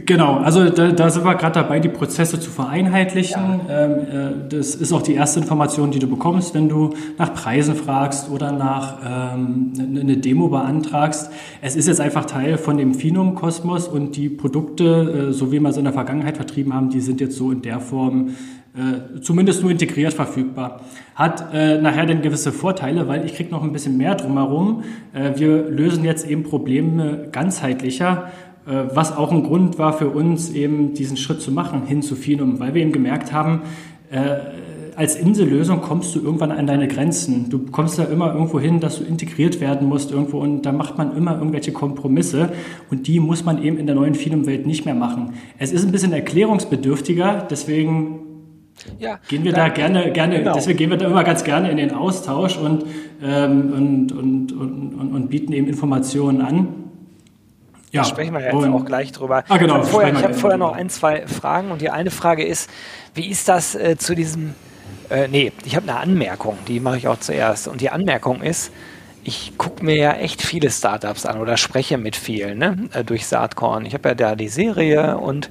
Genau, 0.06 0.36
also 0.38 0.70
da, 0.70 0.92
da 0.92 1.10
sind 1.10 1.26
wir 1.26 1.34
gerade 1.34 1.56
dabei, 1.56 1.80
die 1.80 1.90
Prozesse 1.90 2.40
zu 2.40 2.52
vereinheitlichen. 2.52 3.62
Ja. 3.68 3.86
Ähm, 3.86 3.92
äh, 3.92 4.50
das 4.50 4.76
ist 4.76 4.94
auch 4.94 5.02
die 5.02 5.16
erste 5.16 5.40
Information, 5.40 5.90
die 5.90 5.98
du 5.98 6.08
bekommst, 6.08 6.54
wenn 6.54 6.70
du 6.70 6.92
nach 7.18 7.34
Preisen 7.34 7.74
fragst 7.74 8.30
oder 8.30 8.52
nach 8.52 9.00
ähm, 9.04 9.74
eine 9.80 10.18
Demo 10.18 10.50
beantragst. 10.50 11.32
Es 11.62 11.76
ist 11.76 11.88
jetzt 11.88 12.02
einfach 12.02 12.26
Teil 12.26 12.60
von 12.60 12.78
dem 12.78 12.94
Finum-Kosmos 12.94 13.88
und 13.88 14.16
die 14.16 14.30
Produkte, 14.30 15.30
äh, 15.30 15.34
so 15.34 15.52
wie 15.52 15.60
wir 15.60 15.70
es 15.70 15.78
in 15.78 15.86
der 15.86 15.94
Vergangenheit 15.94 16.38
vertrieben 16.38 16.76
haben, 16.76 16.92
die 16.92 17.02
sind 17.02 17.20
jetzt 17.20 17.36
so 17.36 17.52
in 17.52 17.64
der 17.64 17.80
Form 17.80 18.36
äh, 18.76 19.22
zumindest 19.22 19.62
nur 19.62 19.72
integriert 19.72 20.14
verfügbar. 20.14 20.82
Hat 21.16 21.54
äh, 21.54 21.82
nachher 21.82 22.06
dann 22.06 22.22
gewisse 22.22 22.52
Vorteile, 22.52 23.08
weil 23.08 23.26
ich 23.26 23.34
kriege 23.34 23.50
noch 23.50 23.64
ein 23.64 23.74
bisschen 23.74 23.98
mehr 23.98 24.16
drumherum. 24.16 24.84
Äh, 25.14 25.40
wir 25.40 25.70
lösen 25.70 26.04
jetzt 26.04 26.30
eben 26.30 26.44
Probleme 26.44 27.30
ganzheitlicher, 27.32 28.32
äh, 28.68 28.84
was 28.94 29.16
auch 29.16 29.32
ein 29.32 29.44
Grund 29.44 29.80
war 29.80 29.94
für 29.94 30.10
uns, 30.10 30.52
eben 30.52 30.94
diesen 30.94 31.18
Schritt 31.18 31.42
zu 31.42 31.52
machen 31.52 31.88
hin 31.88 32.02
zu 32.02 32.16
Finum, 32.16 32.60
weil 32.60 32.76
wir 32.76 32.82
eben 32.82 32.92
gemerkt 32.92 33.34
haben, 33.34 33.62
äh, 34.12 34.38
als 34.96 35.16
Insellösung 35.16 35.80
kommst 35.80 36.14
du 36.14 36.20
irgendwann 36.20 36.52
an 36.52 36.68
deine 36.68 36.90
Grenzen. 36.90 37.50
Du 37.50 37.60
kommst 37.72 37.98
da 37.98 38.04
immer 38.04 38.34
irgendwo 38.34 38.60
hin, 38.60 38.82
dass 38.82 38.98
du 39.00 39.06
integriert 39.06 39.62
werden 39.62 39.88
musst 39.88 40.12
irgendwo 40.12 40.40
und 40.40 40.64
da 40.64 40.74
macht 40.74 40.98
man 40.98 41.16
immer 41.16 41.38
irgendwelche 41.38 41.72
Kompromisse 41.72 42.52
und 42.92 43.08
die 43.08 43.22
muss 43.22 43.46
man 43.46 43.64
eben 43.64 43.78
in 43.78 43.86
der 43.86 43.96
neuen 43.96 44.14
Finum-Welt 44.14 44.68
nicht 44.68 44.84
mehr 44.86 44.96
machen. 44.96 45.36
Es 45.58 45.72
ist 45.72 45.86
ein 45.86 45.94
bisschen 45.94 46.12
erklärungsbedürftiger, 46.12 47.48
deswegen 47.50 48.29
ja, 49.00 49.20
gehen 49.28 49.44
wir 49.44 49.54
da 49.54 49.70
gerne, 49.70 50.12
gerne, 50.12 50.40
genau. 50.40 50.54
deswegen 50.54 50.78
gehen 50.78 50.90
wir 50.90 50.98
da 50.98 51.08
immer 51.08 51.24
ganz 51.24 51.44
gerne 51.44 51.72
in 51.72 51.78
den 51.78 51.94
Austausch 51.94 52.58
und, 52.58 52.86
ähm, 53.22 53.74
und, 53.74 54.12
und, 54.12 54.52
und, 54.52 55.12
und, 55.14 55.30
bieten 55.30 55.54
eben 55.54 55.68
Informationen 55.68 56.42
an. 56.42 56.68
Ja, 57.92 58.02
da 58.02 58.08
sprechen 58.08 58.34
wir 58.34 58.42
ja 58.42 58.54
jetzt 58.54 58.68
auch 58.68 58.86
gleich 58.86 59.12
drüber. 59.12 59.44
Ah, 59.50 59.58
genau, 59.58 59.76
ich 59.76 59.82
habe 59.82 59.88
vorher, 59.88 60.14
ich 60.14 60.24
hab 60.24 60.36
vorher 60.36 60.58
noch 60.58 60.74
ein, 60.74 60.90
zwei 60.90 61.26
Fragen 61.28 61.72
und 61.72 61.82
die 61.82 61.90
eine 61.90 62.12
Frage 62.12 62.46
ist, 62.46 62.70
wie 63.16 63.28
ist 63.28 63.48
das 63.48 63.76
äh, 63.76 63.98
zu 63.98 64.16
diesem, 64.16 64.54
äh, 65.10 65.28
nee, 65.28 65.52
ich 65.66 65.76
habe 65.76 65.90
eine 65.90 66.00
Anmerkung, 66.00 66.58
die 66.68 66.80
mache 66.80 66.98
ich 66.98 67.08
auch 67.08 67.20
zuerst. 67.20 67.68
Und 67.68 67.82
die 67.82 67.90
Anmerkung 67.90 68.42
ist, 68.42 68.72
ich 69.24 69.58
gucke 69.58 69.84
mir 69.84 69.96
ja 69.96 70.14
echt 70.14 70.42
viele 70.42 70.70
Startups 70.70 71.26
an 71.26 71.40
oder 71.40 71.58
spreche 71.58 71.98
mit 71.98 72.16
vielen 72.16 72.60
ne, 72.60 72.90
äh, 72.94 73.04
durch 73.04 73.28
Saatkorn. 73.28 73.86
Ich 73.86 73.94
habe 73.94 74.10
ja 74.10 74.16
da 74.16 74.36
die 74.36 74.48
Serie 74.48 75.18
und 75.18 75.50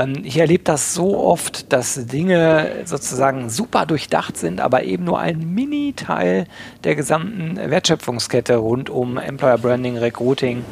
Ähm, 0.00 0.22
ich 0.24 0.38
erlebe 0.38 0.64
das 0.64 0.94
so 0.94 1.18
oft, 1.18 1.72
dass 1.72 2.06
Dinge 2.06 2.70
sozusagen 2.84 3.50
super 3.50 3.86
durchdacht 3.86 4.36
sind, 4.36 4.60
aber 4.60 4.84
eben 4.84 5.04
nur 5.04 5.18
ein 5.18 5.54
Mini-Teil 5.54 6.46
der 6.84 6.94
gesamten 6.94 7.56
Wertschöpfungskette 7.56 8.56
rund 8.56 8.90
um 8.90 9.18
Employer 9.18 9.58
Branding, 9.58 9.96
Recruiting 9.98 10.64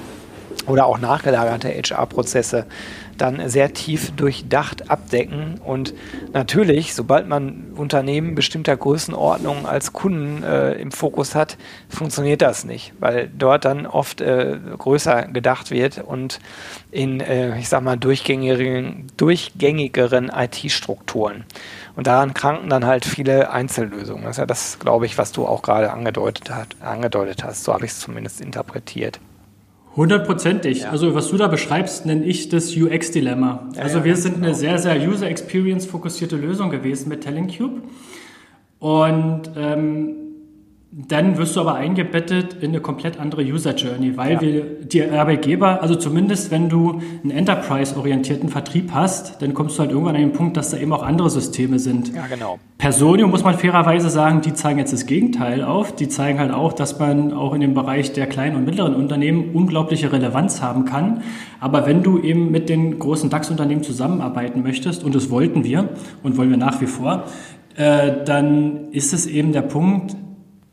oder 0.66 0.86
auch 0.86 0.98
nachgelagerte 0.98 1.68
HR-Prozesse 1.68 2.66
dann 3.20 3.48
sehr 3.48 3.72
tief 3.72 4.12
durchdacht 4.12 4.90
abdecken. 4.90 5.60
Und 5.64 5.94
natürlich, 6.32 6.94
sobald 6.94 7.28
man 7.28 7.72
Unternehmen 7.76 8.34
bestimmter 8.34 8.76
Größenordnung 8.76 9.66
als 9.66 9.92
Kunden 9.92 10.42
äh, 10.42 10.72
im 10.72 10.92
Fokus 10.92 11.34
hat, 11.34 11.58
funktioniert 11.88 12.42
das 12.42 12.64
nicht, 12.64 12.92
weil 13.00 13.30
dort 13.36 13.64
dann 13.64 13.86
oft 13.86 14.20
äh, 14.20 14.58
größer 14.78 15.28
gedacht 15.28 15.70
wird 15.70 15.98
und 15.98 16.40
in, 16.90 17.20
äh, 17.20 17.58
ich 17.58 17.68
sag 17.68 17.82
mal, 17.82 17.96
durchgängigeren, 17.96 19.06
durchgängigeren 19.16 20.30
IT-Strukturen. 20.34 21.44
Und 21.96 22.06
daran 22.06 22.32
kranken 22.32 22.70
dann 22.70 22.86
halt 22.86 23.04
viele 23.04 23.50
Einzellösungen. 23.50 24.22
Das 24.22 24.32
ist 24.32 24.38
ja 24.38 24.46
das, 24.46 24.78
glaube 24.78 25.06
ich, 25.06 25.18
was 25.18 25.32
du 25.32 25.46
auch 25.46 25.62
gerade 25.62 25.92
angedeutet, 25.92 26.50
angedeutet 26.80 27.42
hast. 27.42 27.64
So 27.64 27.74
habe 27.74 27.84
ich 27.84 27.90
es 27.90 28.00
zumindest 28.00 28.40
interpretiert. 28.40 29.18
Hundertprozentig. 29.98 30.82
Ja. 30.82 30.90
Also 30.90 31.16
was 31.16 31.28
du 31.28 31.36
da 31.36 31.48
beschreibst, 31.48 32.06
nenne 32.06 32.24
ich 32.24 32.48
das 32.48 32.76
UX-Dilemma. 32.76 33.68
Ja, 33.74 33.82
also 33.82 34.04
wir 34.04 34.14
sind 34.14 34.36
genau. 34.36 34.46
eine 34.46 34.54
sehr, 34.54 34.78
sehr 34.78 34.96
User-Experience-fokussierte 35.08 36.36
Lösung 36.36 36.70
gewesen 36.70 37.08
mit 37.08 37.24
Talentcube. 37.24 37.82
Und 38.78 39.50
ähm, 39.56 40.14
dann 40.90 41.36
wirst 41.36 41.54
du 41.54 41.60
aber 41.60 41.74
eingebettet 41.74 42.54
in 42.62 42.70
eine 42.70 42.80
komplett 42.80 43.20
andere 43.20 43.42
User 43.42 43.74
Journey, 43.74 44.16
weil 44.16 44.32
ja. 44.32 44.40
wir 44.40 44.64
die 44.80 45.02
Arbeitgeber, 45.02 45.82
also 45.82 45.94
zumindest 45.94 46.50
wenn 46.50 46.70
du 46.70 47.02
einen 47.22 47.30
Enterprise-orientierten 47.30 48.48
Vertrieb 48.48 48.92
hast, 48.94 49.42
dann 49.42 49.52
kommst 49.52 49.76
du 49.76 49.80
halt 49.80 49.90
irgendwann 49.90 50.14
an 50.14 50.22
den 50.22 50.32
Punkt, 50.32 50.56
dass 50.56 50.70
da 50.70 50.78
eben 50.78 50.90
auch 50.94 51.02
andere 51.02 51.28
Systeme 51.28 51.78
sind. 51.78 52.14
Ja, 52.14 52.26
genau. 52.26 52.58
Personio 52.78 53.28
muss 53.28 53.44
man 53.44 53.58
fairerweise 53.58 54.08
sagen, 54.08 54.40
die 54.40 54.54
zeigen 54.54 54.78
jetzt 54.78 54.94
das 54.94 55.04
Gegenteil 55.04 55.62
auf. 55.62 55.94
Die 55.94 56.08
zeigen 56.08 56.38
halt 56.38 56.52
auch, 56.52 56.72
dass 56.72 56.98
man 56.98 57.34
auch 57.34 57.52
in 57.52 57.60
dem 57.60 57.74
Bereich 57.74 58.14
der 58.14 58.26
kleinen 58.26 58.56
und 58.56 58.64
mittleren 58.64 58.94
Unternehmen 58.94 59.50
unglaubliche 59.52 60.10
Relevanz 60.10 60.62
haben 60.62 60.86
kann. 60.86 61.22
Aber 61.60 61.86
wenn 61.86 62.02
du 62.02 62.18
eben 62.18 62.50
mit 62.50 62.70
den 62.70 62.98
großen 62.98 63.28
DAX-Unternehmen 63.28 63.82
zusammenarbeiten 63.82 64.62
möchtest, 64.62 65.04
und 65.04 65.14
das 65.14 65.28
wollten 65.28 65.64
wir 65.64 65.90
und 66.22 66.38
wollen 66.38 66.48
wir 66.48 66.56
nach 66.56 66.80
wie 66.80 66.86
vor, 66.86 67.24
äh, 67.76 68.24
dann 68.24 68.90
ist 68.92 69.12
es 69.12 69.26
eben 69.26 69.52
der 69.52 69.62
Punkt, 69.62 70.16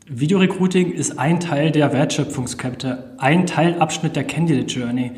Videorecruiting 0.08 0.92
ist 0.92 1.18
ein 1.18 1.40
Teil 1.40 1.72
der 1.72 1.92
Wertschöpfungskette, 1.92 3.14
ein 3.18 3.44
Teilabschnitt 3.44 4.14
der 4.14 4.22
Candidate 4.22 4.72
Journey 4.72 5.10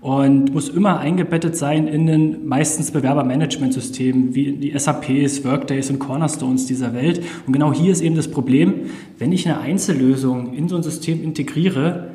und 0.00 0.54
muss 0.54 0.68
immer 0.68 1.00
eingebettet 1.00 1.56
sein 1.56 1.88
in 1.88 2.06
den 2.06 2.46
meistens 2.46 2.92
Bewerbermanagementsystemen 2.92 4.36
wie 4.36 4.52
die 4.52 4.78
SAPs, 4.78 5.44
Workdays 5.44 5.90
und 5.90 5.98
Cornerstones 5.98 6.66
dieser 6.66 6.94
Welt. 6.94 7.22
Und 7.44 7.54
genau 7.54 7.72
hier 7.72 7.90
ist 7.90 8.02
eben 8.02 8.14
das 8.14 8.30
Problem, 8.30 8.82
wenn 9.18 9.32
ich 9.32 9.48
eine 9.48 9.58
Einzellösung 9.58 10.54
in 10.54 10.68
so 10.68 10.76
ein 10.76 10.84
System 10.84 11.24
integriere, 11.24 12.12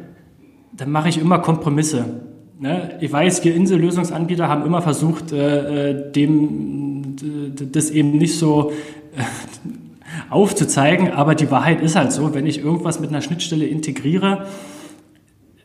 dann 0.71 0.89
mache 0.89 1.09
ich 1.09 1.17
immer 1.17 1.39
Kompromisse. 1.39 2.21
Ne? 2.61 2.97
Ich 3.01 3.11
weiß, 3.11 3.43
wir 3.43 3.53
Insellösungsanbieter 3.53 4.47
haben 4.47 4.65
immer 4.65 4.81
versucht, 4.81 5.33
äh, 5.33 5.89
äh 5.89 6.11
dem, 6.13 7.17
das 7.73 7.91
eben 7.91 8.17
nicht 8.17 8.38
so 8.38 8.71
äh, 9.17 9.50
aufzuzeigen, 10.31 11.11
aber 11.11 11.35
die 11.35 11.51
Wahrheit 11.51 11.81
ist 11.81 11.95
halt 11.95 12.11
so, 12.11 12.33
wenn 12.33 12.47
ich 12.47 12.63
irgendwas 12.63 13.00
mit 13.00 13.09
einer 13.09 13.21
Schnittstelle 13.21 13.65
integriere, 13.65 14.47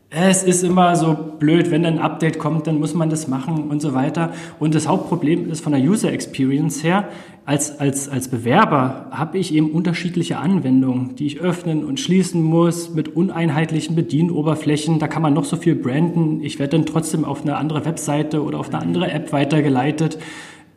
es 0.08 0.44
ist 0.44 0.62
immer 0.62 0.94
so 0.94 1.14
blöd, 1.38 1.70
wenn 1.70 1.84
ein 1.84 1.98
Update 1.98 2.38
kommt, 2.38 2.66
dann 2.66 2.78
muss 2.78 2.94
man 2.94 3.10
das 3.10 3.26
machen 3.26 3.68
und 3.68 3.82
so 3.82 3.92
weiter. 3.92 4.32
Und 4.58 4.74
das 4.74 4.86
Hauptproblem 4.86 5.50
ist 5.50 5.60
von 5.60 5.72
der 5.72 5.80
User 5.82 6.12
Experience 6.12 6.82
her, 6.84 7.08
als, 7.44 7.78
als, 7.80 8.08
als 8.08 8.28
Bewerber 8.28 9.08
habe 9.10 9.38
ich 9.38 9.52
eben 9.52 9.72
unterschiedliche 9.72 10.38
Anwendungen, 10.38 11.16
die 11.16 11.26
ich 11.26 11.40
öffnen 11.40 11.84
und 11.84 12.00
schließen 12.00 12.42
muss 12.42 12.94
mit 12.94 13.14
uneinheitlichen 13.14 13.94
Bedienoberflächen. 13.94 15.00
Da 15.00 15.06
kann 15.08 15.22
man 15.22 15.34
noch 15.34 15.44
so 15.44 15.56
viel 15.56 15.74
branden. 15.74 16.42
Ich 16.42 16.58
werde 16.58 16.76
dann 16.78 16.86
trotzdem 16.86 17.24
auf 17.24 17.42
eine 17.42 17.56
andere 17.56 17.84
Webseite 17.84 18.42
oder 18.42 18.58
auf 18.58 18.72
eine 18.72 18.80
andere 18.80 19.10
App 19.10 19.32
weitergeleitet. 19.32 20.18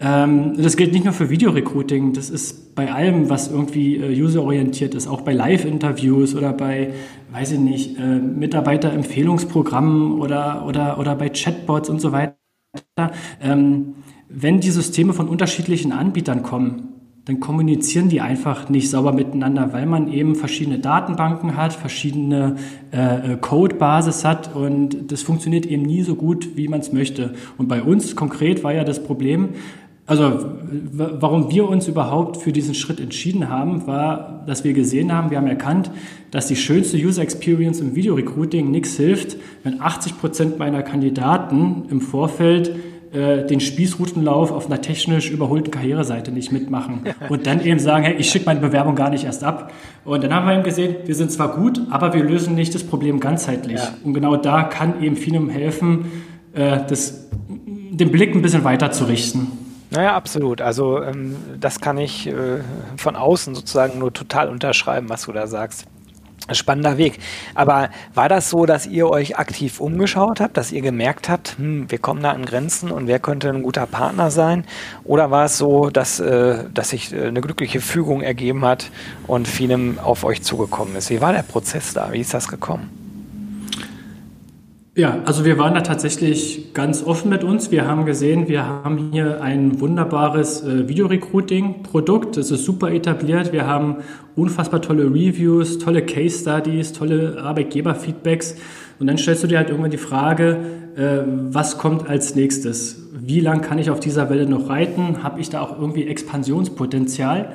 Ähm, 0.01 0.55
das 0.57 0.77
gilt 0.77 0.93
nicht 0.93 1.03
nur 1.03 1.13
für 1.13 1.29
Videorecruiting, 1.29 2.13
das 2.13 2.29
ist 2.29 2.73
bei 2.73 2.91
allem, 2.91 3.29
was 3.29 3.51
irgendwie 3.51 3.97
äh, 3.97 4.21
userorientiert 4.21 4.95
ist, 4.95 5.07
auch 5.07 5.21
bei 5.21 5.33
Live-Interviews 5.33 6.35
oder 6.35 6.53
bei, 6.53 6.93
weiß 7.31 7.53
ich 7.53 7.59
nicht, 7.59 7.99
äh, 7.99 8.19
Mitarbeiterempfehlungsprogrammen 8.19 10.19
oder, 10.19 10.65
oder, 10.65 10.99
oder 10.99 11.15
bei 11.15 11.29
Chatbots 11.29 11.89
und 11.89 11.99
so 11.99 12.13
weiter. 12.13 12.35
Ähm, 13.41 13.95
wenn 14.29 14.61
die 14.61 14.71
Systeme 14.71 15.11
von 15.11 15.27
unterschiedlichen 15.27 15.91
Anbietern 15.91 16.43
kommen, 16.43 16.89
dann 17.25 17.39
kommunizieren 17.39 18.09
die 18.09 18.21
einfach 18.21 18.69
nicht 18.69 18.89
sauber 18.89 19.11
miteinander, 19.11 19.73
weil 19.73 19.85
man 19.85 20.11
eben 20.11 20.35
verschiedene 20.35 20.79
Datenbanken 20.79 21.57
hat, 21.57 21.73
verschiedene 21.73 22.55
äh, 22.91 23.35
Codebasis 23.37 24.25
hat 24.25 24.55
und 24.55 25.11
das 25.11 25.21
funktioniert 25.21 25.65
eben 25.65 25.83
nie 25.83 26.01
so 26.01 26.15
gut, 26.15 26.55
wie 26.55 26.67
man 26.67 26.79
es 26.79 26.93
möchte. 26.93 27.33
Und 27.57 27.67
bei 27.67 27.83
uns 27.83 28.15
konkret 28.15 28.63
war 28.63 28.73
ja 28.73 28.83
das 28.83 29.03
Problem, 29.03 29.49
also 30.09 30.43
warum 30.91 31.51
wir 31.51 31.69
uns 31.69 31.87
überhaupt 31.87 32.37
für 32.37 32.51
diesen 32.51 32.73
Schritt 32.73 32.99
entschieden 32.99 33.47
haben, 33.47 33.85
war, 33.85 34.43
dass 34.47 34.63
wir 34.63 34.73
gesehen 34.73 35.13
haben, 35.13 35.29
wir 35.29 35.37
haben 35.37 35.45
erkannt, 35.45 35.91
dass 36.31 36.47
die 36.47 36.55
schönste 36.55 36.97
User 36.97 37.21
Experience 37.21 37.79
im 37.79 37.95
Video-Recruiting 37.95 38.71
nichts 38.71 38.97
hilft, 38.97 39.37
wenn 39.63 39.79
80 39.79 40.19
Prozent 40.19 40.57
meiner 40.57 40.81
Kandidaten 40.81 41.83
im 41.91 42.01
Vorfeld 42.01 42.75
äh, 43.11 43.45
den 43.45 43.59
Spießrutenlauf 43.59 44.51
auf 44.51 44.65
einer 44.65 44.81
technisch 44.81 45.29
überholten 45.29 45.69
Karriereseite 45.69 46.31
nicht 46.31 46.51
mitmachen 46.51 47.01
und 47.29 47.45
dann 47.45 47.63
eben 47.63 47.77
sagen, 47.77 48.03
hey, 48.05 48.15
ich 48.17 48.31
schicke 48.31 48.47
meine 48.47 48.61
Bewerbung 48.61 48.95
gar 48.95 49.11
nicht 49.11 49.25
erst 49.25 49.43
ab. 49.43 49.71
Und 50.05 50.23
dann 50.23 50.33
haben 50.33 50.47
wir 50.47 50.55
eben 50.55 50.63
gesehen, 50.63 50.95
wir 51.05 51.13
sind 51.13 51.31
zwar 51.31 51.55
gut, 51.55 51.79
aber 51.91 52.15
wir 52.15 52.23
lösen 52.23 52.55
nicht 52.55 52.73
das 52.73 52.83
Problem 52.83 53.19
ganzheitlich. 53.19 53.77
Ja. 53.77 53.93
Und 54.03 54.15
genau 54.15 54.37
da 54.37 54.63
kann 54.63 55.03
eben 55.03 55.15
Finum 55.15 55.49
helfen, 55.49 56.05
äh, 56.53 56.79
das, 56.89 57.29
den 57.47 58.11
Blick 58.11 58.33
ein 58.33 58.41
bisschen 58.41 58.63
weiter 58.63 58.89
zu 58.89 59.03
richten. 59.03 59.68
Naja, 59.91 60.15
absolut. 60.15 60.61
Also 60.61 61.01
ähm, 61.01 61.35
das 61.59 61.81
kann 61.81 61.97
ich 61.97 62.27
äh, 62.27 62.59
von 62.97 63.15
außen 63.15 63.55
sozusagen 63.55 63.99
nur 63.99 64.13
total 64.13 64.49
unterschreiben, 64.49 65.09
was 65.09 65.23
du 65.23 65.31
da 65.31 65.47
sagst. 65.47 65.85
Spannender 66.51 66.97
Weg. 66.97 67.19
Aber 67.53 67.89
war 68.13 68.29
das 68.29 68.49
so, 68.49 68.65
dass 68.65 68.87
ihr 68.87 69.09
euch 69.09 69.37
aktiv 69.37 69.79
umgeschaut 69.79 70.39
habt, 70.39 70.57
dass 70.57 70.71
ihr 70.71 70.81
gemerkt 70.81 71.29
habt, 71.29 71.57
hm, 71.57 71.91
wir 71.91 71.99
kommen 71.99 72.23
da 72.23 72.31
an 72.31 72.45
Grenzen 72.45 72.91
und 72.91 73.07
wer 73.07 73.19
könnte 73.19 73.49
ein 73.49 73.61
guter 73.61 73.85
Partner 73.85 74.31
sein? 74.31 74.65
Oder 75.03 75.31
war 75.31 75.45
es 75.45 75.57
so, 75.57 75.89
dass, 75.89 76.19
äh, 76.19 76.63
dass 76.73 76.89
sich 76.89 77.13
äh, 77.13 77.27
eine 77.27 77.41
glückliche 77.41 77.81
Fügung 77.81 78.21
ergeben 78.21 78.65
hat 78.65 78.89
und 79.27 79.47
vielem 79.47 79.99
auf 79.99 80.23
euch 80.23 80.41
zugekommen 80.41 80.95
ist? 80.95 81.09
Wie 81.09 81.21
war 81.21 81.33
der 81.33 81.43
Prozess 81.43 81.93
da? 81.93 82.11
Wie 82.11 82.21
ist 82.21 82.33
das 82.33 82.47
gekommen? 82.47 82.98
Ja, 84.99 85.19
also 85.23 85.45
wir 85.45 85.57
waren 85.57 85.75
da 85.75 85.79
tatsächlich 85.79 86.73
ganz 86.73 87.03
offen 87.03 87.29
mit 87.29 87.45
uns. 87.45 87.71
Wir 87.71 87.87
haben 87.87 88.05
gesehen, 88.05 88.49
wir 88.49 88.65
haben 88.65 89.11
hier 89.13 89.41
ein 89.41 89.79
wunderbares 89.79 90.61
äh, 90.65 90.89
Videorecruiting-Produkt. 90.89 92.35
Das 92.35 92.51
ist 92.51 92.65
super 92.65 92.91
etabliert. 92.91 93.53
Wir 93.53 93.65
haben 93.65 93.99
unfassbar 94.35 94.81
tolle 94.81 95.05
Reviews, 95.05 95.77
tolle 95.77 96.01
Case 96.01 96.39
Studies, 96.41 96.91
tolle 96.91 97.41
Arbeitgeber-Feedbacks. 97.41 98.57
Und 98.99 99.07
dann 99.07 99.17
stellst 99.17 99.41
du 99.41 99.47
dir 99.47 99.59
halt 99.59 99.69
irgendwann 99.69 99.91
die 99.91 99.97
Frage, 99.97 100.57
äh, 100.97 101.19
was 101.49 101.77
kommt 101.77 102.09
als 102.09 102.35
nächstes? 102.35 103.07
Wie 103.17 103.39
lang 103.39 103.61
kann 103.61 103.79
ich 103.79 103.91
auf 103.91 104.01
dieser 104.01 104.29
Welle 104.29 104.49
noch 104.49 104.67
reiten? 104.67 105.23
Habe 105.23 105.39
ich 105.39 105.49
da 105.49 105.61
auch 105.61 105.79
irgendwie 105.79 106.07
Expansionspotenzial? 106.07 107.53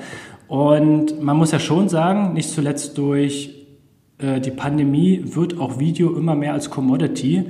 Und 0.49 1.23
man 1.23 1.37
muss 1.37 1.53
ja 1.53 1.59
schon 1.59 1.91
sagen, 1.91 2.33
nicht 2.33 2.49
zuletzt 2.49 2.97
durch 2.97 3.64
die 4.21 4.51
Pandemie 4.51 5.23
wird 5.25 5.59
auch 5.59 5.79
Video 5.81 6.17
immer 6.17 6.35
mehr 6.35 6.53
als 6.53 6.71
Commodity. 6.71 7.45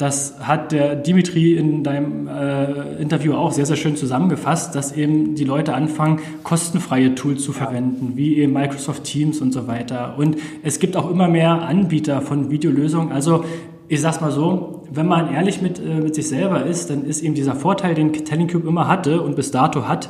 Das 0.00 0.36
hat 0.40 0.72
der 0.72 0.96
Dimitri 0.96 1.58
in 1.58 1.84
deinem 1.84 2.26
äh, 2.26 3.02
Interview 3.02 3.34
auch 3.34 3.52
sehr, 3.52 3.66
sehr 3.66 3.76
schön 3.76 3.96
zusammengefasst, 3.96 4.74
dass 4.74 4.92
eben 4.92 5.34
die 5.34 5.44
Leute 5.44 5.74
anfangen, 5.74 6.20
kostenfreie 6.42 7.14
Tools 7.14 7.44
zu 7.44 7.52
verwenden, 7.52 8.12
wie 8.14 8.38
eben 8.38 8.54
Microsoft 8.54 9.04
Teams 9.04 9.42
und 9.42 9.52
so 9.52 9.66
weiter. 9.66 10.14
Und 10.16 10.38
es 10.62 10.78
gibt 10.78 10.96
auch 10.96 11.10
immer 11.10 11.28
mehr 11.28 11.60
Anbieter 11.60 12.22
von 12.22 12.50
Videolösungen. 12.50 13.12
Also 13.12 13.44
ich 13.88 14.00
sag's 14.00 14.22
mal 14.22 14.30
so, 14.30 14.84
wenn 14.90 15.06
man 15.06 15.34
ehrlich 15.34 15.60
mit, 15.60 15.78
äh, 15.78 15.96
mit 15.96 16.14
sich 16.14 16.28
selber 16.28 16.64
ist, 16.64 16.88
dann 16.88 17.04
ist 17.04 17.20
eben 17.20 17.34
dieser 17.34 17.54
Vorteil, 17.54 17.94
den 17.94 18.14
Tellingcube 18.14 18.66
immer 18.66 18.88
hatte 18.88 19.20
und 19.20 19.36
bis 19.36 19.50
dato 19.50 19.86
hat, 19.86 20.08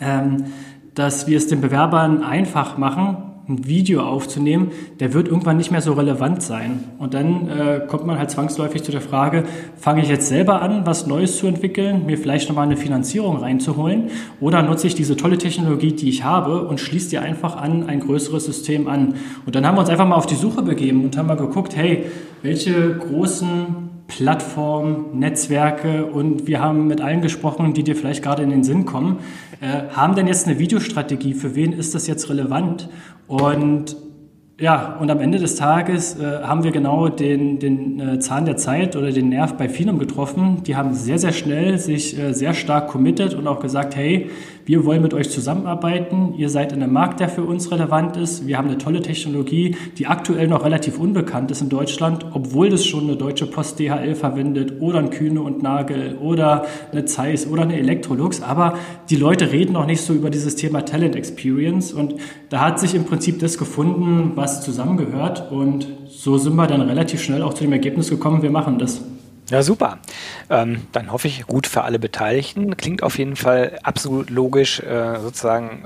ähm, 0.00 0.46
dass 0.96 1.28
wir 1.28 1.36
es 1.36 1.46
den 1.46 1.60
Bewerbern 1.60 2.24
einfach 2.24 2.78
machen, 2.78 3.31
ein 3.52 3.66
Video 3.66 4.02
aufzunehmen, 4.02 4.70
der 5.00 5.14
wird 5.14 5.28
irgendwann 5.28 5.56
nicht 5.56 5.70
mehr 5.70 5.80
so 5.80 5.92
relevant 5.92 6.42
sein. 6.42 6.84
Und 6.98 7.14
dann 7.14 7.48
äh, 7.48 7.80
kommt 7.86 8.06
man 8.06 8.18
halt 8.18 8.30
zwangsläufig 8.30 8.82
zu 8.82 8.92
der 8.92 9.00
Frage, 9.00 9.44
fange 9.76 10.02
ich 10.02 10.08
jetzt 10.08 10.28
selber 10.28 10.62
an, 10.62 10.86
was 10.86 11.06
Neues 11.06 11.36
zu 11.36 11.46
entwickeln, 11.46 12.06
mir 12.06 12.18
vielleicht 12.18 12.48
nochmal 12.48 12.66
eine 12.66 12.76
Finanzierung 12.76 13.36
reinzuholen 13.36 14.10
oder 14.40 14.62
nutze 14.62 14.86
ich 14.86 14.94
diese 14.94 15.16
tolle 15.16 15.38
Technologie, 15.38 15.92
die 15.92 16.08
ich 16.08 16.24
habe 16.24 16.66
und 16.66 16.80
schließe 16.80 17.10
dir 17.10 17.22
einfach 17.22 17.56
an 17.56 17.86
ein 17.86 18.00
größeres 18.00 18.44
System 18.44 18.88
an. 18.88 19.14
Und 19.46 19.54
dann 19.54 19.66
haben 19.66 19.76
wir 19.76 19.80
uns 19.80 19.90
einfach 19.90 20.06
mal 20.06 20.16
auf 20.16 20.26
die 20.26 20.34
Suche 20.34 20.62
begeben 20.62 21.04
und 21.04 21.16
haben 21.16 21.26
mal 21.26 21.36
geguckt, 21.36 21.76
hey, 21.76 22.04
welche 22.42 22.96
großen 22.96 23.92
Plattformen, 24.08 25.18
Netzwerke 25.18 26.04
und 26.04 26.46
wir 26.46 26.60
haben 26.60 26.86
mit 26.86 27.00
allen 27.00 27.22
gesprochen, 27.22 27.72
die 27.72 27.82
dir 27.82 27.96
vielleicht 27.96 28.22
gerade 28.22 28.42
in 28.42 28.50
den 28.50 28.62
Sinn 28.62 28.84
kommen. 28.84 29.20
Äh, 29.60 29.88
haben 29.94 30.14
denn 30.14 30.26
jetzt 30.26 30.46
eine 30.46 30.58
Videostrategie? 30.58 31.32
Für 31.32 31.54
wen 31.54 31.72
ist 31.72 31.94
das 31.94 32.06
jetzt 32.06 32.28
relevant? 32.28 32.90
Und 33.26 33.96
ja, 34.60 34.96
und 35.00 35.10
am 35.10 35.18
Ende 35.18 35.38
des 35.38 35.56
Tages 35.56 36.20
äh, 36.20 36.42
haben 36.42 36.62
wir 36.62 36.70
genau 36.70 37.08
den, 37.08 37.58
den 37.58 37.98
äh, 37.98 38.18
Zahn 38.20 38.44
der 38.44 38.56
Zeit 38.56 38.94
oder 38.94 39.10
den 39.10 39.28
Nerv 39.28 39.54
bei 39.54 39.68
Finum 39.68 39.98
getroffen. 39.98 40.62
Die 40.64 40.76
haben 40.76 40.94
sehr, 40.94 41.18
sehr 41.18 41.32
schnell 41.32 41.78
sich 41.78 42.16
äh, 42.16 42.32
sehr 42.32 42.54
stark 42.54 42.86
committed 42.86 43.34
und 43.34 43.48
auch 43.48 43.58
gesagt, 43.58 43.96
hey, 43.96 44.30
wir 44.64 44.84
wollen 44.84 45.02
mit 45.02 45.12
euch 45.12 45.30
zusammenarbeiten. 45.30 46.34
Ihr 46.36 46.48
seid 46.48 46.72
in 46.72 46.82
einem 46.82 46.92
Markt, 46.92 47.20
der 47.20 47.28
für 47.28 47.42
uns 47.42 47.70
relevant 47.70 48.16
ist. 48.16 48.46
Wir 48.46 48.58
haben 48.58 48.68
eine 48.68 48.78
tolle 48.78 49.02
Technologie, 49.02 49.76
die 49.98 50.06
aktuell 50.06 50.46
noch 50.46 50.64
relativ 50.64 50.98
unbekannt 50.98 51.50
ist 51.50 51.62
in 51.62 51.68
Deutschland, 51.68 52.26
obwohl 52.32 52.70
das 52.70 52.84
schon 52.84 53.04
eine 53.04 53.16
deutsche 53.16 53.46
Post 53.46 53.80
DHL 53.80 54.14
verwendet 54.14 54.80
oder 54.80 55.00
ein 55.00 55.10
Kühne 55.10 55.42
und 55.42 55.62
Nagel 55.62 56.16
oder 56.20 56.66
eine 56.92 57.04
Zeiss 57.04 57.46
oder 57.46 57.62
eine 57.62 57.78
Electrolux. 57.78 58.42
Aber 58.42 58.74
die 59.10 59.16
Leute 59.16 59.50
reden 59.50 59.72
noch 59.72 59.86
nicht 59.86 60.02
so 60.02 60.12
über 60.12 60.30
dieses 60.30 60.54
Thema 60.54 60.84
Talent 60.84 61.16
Experience. 61.16 61.92
Und 61.92 62.14
da 62.48 62.60
hat 62.60 62.78
sich 62.78 62.94
im 62.94 63.04
Prinzip 63.04 63.40
das 63.40 63.58
gefunden, 63.58 64.32
was 64.36 64.62
zusammengehört. 64.62 65.50
Und 65.50 65.88
so 66.08 66.38
sind 66.38 66.54
wir 66.54 66.66
dann 66.66 66.82
relativ 66.82 67.22
schnell 67.22 67.42
auch 67.42 67.54
zu 67.54 67.64
dem 67.64 67.72
Ergebnis 67.72 68.10
gekommen, 68.10 68.42
wir 68.42 68.50
machen 68.50 68.78
das. 68.78 69.02
Ja, 69.50 69.62
super. 69.62 69.98
Ähm, 70.50 70.86
dann 70.92 71.12
hoffe 71.12 71.28
ich 71.28 71.46
gut 71.46 71.66
für 71.66 71.82
alle 71.82 71.98
Beteiligten. 71.98 72.76
Klingt 72.76 73.02
auf 73.02 73.18
jeden 73.18 73.36
Fall 73.36 73.78
absolut 73.82 74.30
logisch, 74.30 74.80
äh, 74.80 75.18
sozusagen 75.20 75.84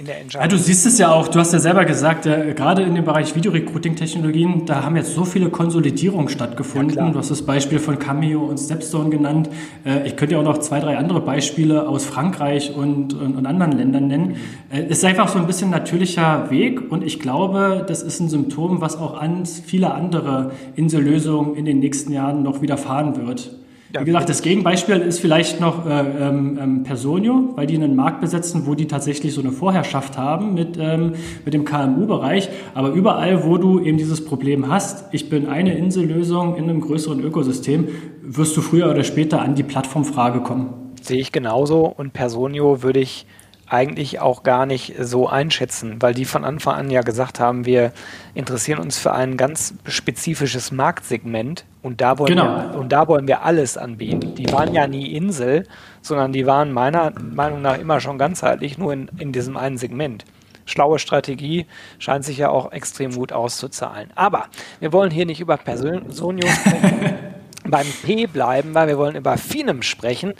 in 0.00 0.06
der 0.06 0.20
Entscheidung. 0.20 0.50
Ja, 0.50 0.56
du 0.56 0.58
siehst 0.58 0.86
es 0.86 0.98
ja 0.98 1.12
auch, 1.12 1.28
du 1.28 1.38
hast 1.38 1.52
ja 1.52 1.58
selber 1.58 1.84
gesagt, 1.84 2.26
äh, 2.26 2.54
gerade 2.54 2.82
in 2.82 2.94
dem 2.94 3.04
Bereich 3.04 3.36
Videorecruiting-Technologien, 3.36 4.64
da 4.64 4.82
haben 4.82 4.96
jetzt 4.96 5.14
so 5.14 5.24
viele 5.24 5.50
Konsolidierungen 5.50 6.28
stattgefunden. 6.28 6.96
Ja, 6.96 7.10
du 7.10 7.18
hast 7.18 7.30
das 7.30 7.42
Beispiel 7.42 7.78
von 7.78 7.98
Cameo 7.98 8.40
und 8.40 8.58
Stepstone 8.58 9.10
genannt. 9.10 9.50
Äh, 9.84 10.06
ich 10.06 10.16
könnte 10.16 10.34
ja 10.34 10.40
auch 10.40 10.44
noch 10.44 10.58
zwei, 10.58 10.80
drei 10.80 10.96
andere 10.96 11.20
Beispiele 11.20 11.86
aus 11.86 12.06
Frankreich 12.06 12.74
und, 12.74 13.12
und, 13.12 13.36
und 13.36 13.46
anderen 13.46 13.72
Ländern 13.72 14.08
nennen. 14.08 14.36
Äh, 14.70 14.84
es 14.88 14.98
ist 14.98 15.04
einfach 15.04 15.28
so 15.28 15.38
ein 15.38 15.46
bisschen 15.46 15.70
natürlicher 15.70 16.50
Weg 16.50 16.90
und 16.90 17.04
ich 17.04 17.20
glaube, 17.20 17.84
das 17.86 18.02
ist 18.02 18.20
ein 18.20 18.30
Symptom, 18.30 18.80
was 18.80 18.96
auch 18.96 19.20
an 19.20 19.44
viele 19.44 19.92
andere 19.92 20.52
Insellösungen 20.76 21.54
in 21.56 21.66
den 21.66 21.78
nächsten 21.78 22.12
Jahren 22.12 22.42
noch 22.42 22.62
widerfahren 22.62 23.26
wird. 23.26 23.59
Wie 23.92 24.04
gesagt, 24.04 24.28
das 24.28 24.42
Gegenbeispiel 24.42 24.98
ist 24.98 25.18
vielleicht 25.18 25.60
noch 25.60 25.84
äh, 25.84 25.90
ähm, 25.90 26.58
ähm, 26.62 26.82
Personio, 26.84 27.52
weil 27.56 27.66
die 27.66 27.74
einen 27.74 27.96
Markt 27.96 28.20
besetzen, 28.20 28.66
wo 28.66 28.76
die 28.76 28.86
tatsächlich 28.86 29.34
so 29.34 29.40
eine 29.40 29.50
Vorherrschaft 29.50 30.16
haben 30.16 30.54
mit, 30.54 30.76
ähm, 30.78 31.14
mit 31.44 31.54
dem 31.54 31.64
KMU-Bereich. 31.64 32.50
Aber 32.74 32.90
überall, 32.90 33.44
wo 33.44 33.58
du 33.58 33.80
eben 33.80 33.98
dieses 33.98 34.24
Problem 34.24 34.68
hast, 34.68 35.12
ich 35.12 35.28
bin 35.28 35.48
eine 35.48 35.76
Insellösung 35.76 36.54
in 36.54 36.64
einem 36.64 36.80
größeren 36.80 37.20
Ökosystem, 37.20 37.88
wirst 38.22 38.56
du 38.56 38.60
früher 38.60 38.88
oder 38.88 39.02
später 39.02 39.42
an 39.42 39.56
die 39.56 39.64
Plattformfrage 39.64 40.40
kommen. 40.40 40.92
Sehe 41.02 41.18
ich 41.18 41.32
genauso 41.32 41.86
und 41.86 42.12
Personio 42.12 42.84
würde 42.84 43.00
ich 43.00 43.26
eigentlich 43.70 44.20
auch 44.20 44.42
gar 44.42 44.66
nicht 44.66 44.94
so 44.98 45.28
einschätzen, 45.28 45.96
weil 46.00 46.12
die 46.12 46.24
von 46.24 46.44
Anfang 46.44 46.74
an 46.74 46.90
ja 46.90 47.02
gesagt 47.02 47.40
haben, 47.40 47.66
wir 47.66 47.92
interessieren 48.34 48.80
uns 48.80 48.98
für 48.98 49.12
ein 49.12 49.36
ganz 49.36 49.74
spezifisches 49.86 50.72
Marktsegment 50.72 51.64
und 51.82 52.00
da 52.00 52.18
wollen, 52.18 52.30
genau. 52.30 52.72
wir, 52.72 52.78
und 52.78 52.90
da 52.90 53.06
wollen 53.08 53.28
wir 53.28 53.42
alles 53.44 53.76
anbieten. 53.76 54.34
Die 54.34 54.52
waren 54.52 54.74
ja 54.74 54.86
nie 54.86 55.14
Insel, 55.14 55.66
sondern 56.02 56.32
die 56.32 56.46
waren 56.46 56.72
meiner 56.72 57.12
Meinung 57.20 57.62
nach 57.62 57.78
immer 57.78 58.00
schon 58.00 58.18
ganzheitlich 58.18 58.76
nur 58.76 58.92
in, 58.92 59.08
in 59.18 59.32
diesem 59.32 59.56
einen 59.56 59.78
Segment. 59.78 60.24
Schlaue 60.66 60.98
Strategie 60.98 61.66
scheint 61.98 62.24
sich 62.24 62.38
ja 62.38 62.50
auch 62.50 62.72
extrem 62.72 63.14
gut 63.14 63.32
auszuzahlen. 63.32 64.10
Aber 64.14 64.46
wir 64.80 64.92
wollen 64.92 65.10
hier 65.10 65.26
nicht 65.26 65.40
über 65.40 65.56
Personio 65.56 66.46
sprechen, 66.48 67.18
beim 67.64 67.86
P 68.04 68.26
bleiben, 68.26 68.74
weil 68.74 68.88
wir 68.88 68.98
wollen 68.98 69.16
über 69.16 69.36
Finem 69.36 69.82
sprechen 69.82 70.34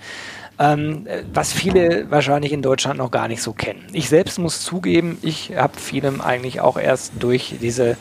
ähm, 0.61 1.07
was 1.33 1.53
viele 1.55 2.11
wahrscheinlich 2.11 2.53
in 2.53 2.61
Deutschland 2.61 2.99
noch 2.99 3.11
gar 3.11 3.29
nicht 3.29 3.43
so 3.43 3.55
kennen. 3.55 3.87
Ich 3.93 4.11
selbst 4.11 4.39
muss 4.39 4.61
zugeben, 4.61 5.17
ich 5.23 5.57
habe 5.57 5.79
vielem 5.79 6.21
eigentlich 6.21 6.61
auch 6.61 6.79
erst 6.79 7.15
durch 7.19 7.55
diese 7.63 7.97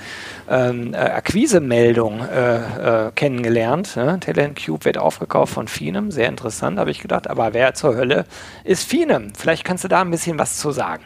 ähm, 0.50 0.94
äh, 0.94 0.98
Akquise-Meldung 0.98 2.20
äh, 2.20 3.08
äh, 3.08 3.12
kennengelernt. 3.16 3.96
Ne? 3.96 4.20
Talent 4.20 4.62
Cube 4.64 4.84
wird 4.84 4.98
aufgekauft 4.98 5.54
von 5.54 5.70
Finem, 5.70 6.12
sehr 6.12 6.28
interessant, 6.28 6.80
habe 6.80 6.92
ich 6.92 7.00
gedacht, 7.00 7.30
aber 7.30 7.54
wer 7.54 7.74
zur 7.76 7.96
Hölle 7.96 8.26
ist 8.66 8.84
Finem? 8.84 9.32
Vielleicht 9.38 9.64
kannst 9.64 9.86
du 9.86 9.88
da 9.88 10.02
ein 10.02 10.12
bisschen 10.12 10.38
was 10.38 10.58
zu 10.58 10.72
sagen. 10.72 11.04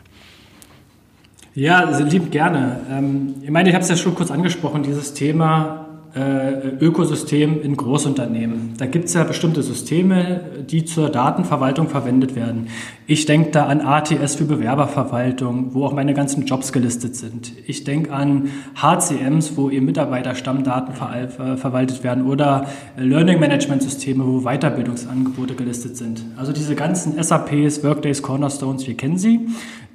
Ja, 1.53 1.85
also 1.85 2.03
lieb 2.03 2.31
gerne. 2.31 2.79
Ähm, 2.89 3.35
ich 3.43 3.51
meine, 3.51 3.69
ich 3.69 3.75
habe 3.75 3.83
es 3.83 3.89
ja 3.89 3.95
schon 3.95 4.15
kurz 4.15 4.31
angesprochen, 4.31 4.81
dieses 4.81 5.13
Thema 5.13 5.92
äh, 6.15 6.67
Ökosystem 6.79 7.61
in 7.61 7.75
Großunternehmen. 7.75 8.75
Da 8.77 8.85
gibt 8.85 9.05
es 9.05 9.15
ja 9.15 9.23
bestimmte 9.23 9.63
Systeme, 9.63 10.41
die 10.69 10.85
zur 10.85 11.09
Datenverwaltung 11.09 11.89
verwendet 11.89 12.35
werden. 12.35 12.67
Ich 13.07 13.25
denke 13.25 13.49
da 13.49 13.65
an 13.65 13.81
ATS 13.81 14.35
für 14.35 14.45
Bewerberverwaltung, 14.45 15.73
wo 15.73 15.85
auch 15.85 15.93
meine 15.93 16.13
ganzen 16.13 16.45
Jobs 16.45 16.71
gelistet 16.71 17.15
sind. 17.15 17.53
Ich 17.65 17.83
denke 17.83 18.13
an 18.13 18.49
HCMs, 18.75 19.57
wo 19.57 19.71
eben 19.71 19.87
Mitarbeiterstammdaten 19.87 20.93
ver 20.93 21.15
äh, 21.15 21.57
verwaltet 21.57 22.03
werden 22.03 22.27
oder 22.27 22.67
Learning 22.95 23.39
Management 23.39 23.81
Systeme, 23.81 24.23
wo 24.25 24.41
Weiterbildungsangebote 24.41 25.55
gelistet 25.55 25.97
sind. 25.97 26.25
Also 26.37 26.53
diese 26.53 26.75
ganzen 26.75 27.21
SAPs, 27.21 27.83
Workdays, 27.83 28.21
Cornerstones, 28.21 28.85
wir 28.85 28.95
kennen 28.95 29.17
sie, 29.17 29.47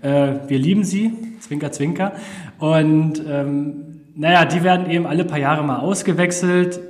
äh, 0.02 0.32
wir 0.48 0.58
lieben 0.58 0.82
sie, 0.82 1.12
Zwinker, 1.40 1.70
Zwinker. 1.70 2.12
Und 2.58 3.22
ähm, 3.28 3.97
naja, 4.18 4.44
die 4.44 4.64
werden 4.64 4.90
eben 4.90 5.06
alle 5.06 5.24
paar 5.24 5.38
Jahre 5.38 5.62
mal 5.62 5.78
ausgewechselt. 5.78 6.80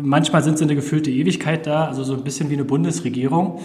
Manchmal 0.00 0.44
sind 0.44 0.58
sie 0.58 0.64
eine 0.64 0.76
gefühlte 0.76 1.10
Ewigkeit 1.10 1.66
da, 1.66 1.86
also 1.86 2.04
so 2.04 2.14
ein 2.14 2.22
bisschen 2.22 2.50
wie 2.50 2.54
eine 2.54 2.64
Bundesregierung. 2.64 3.60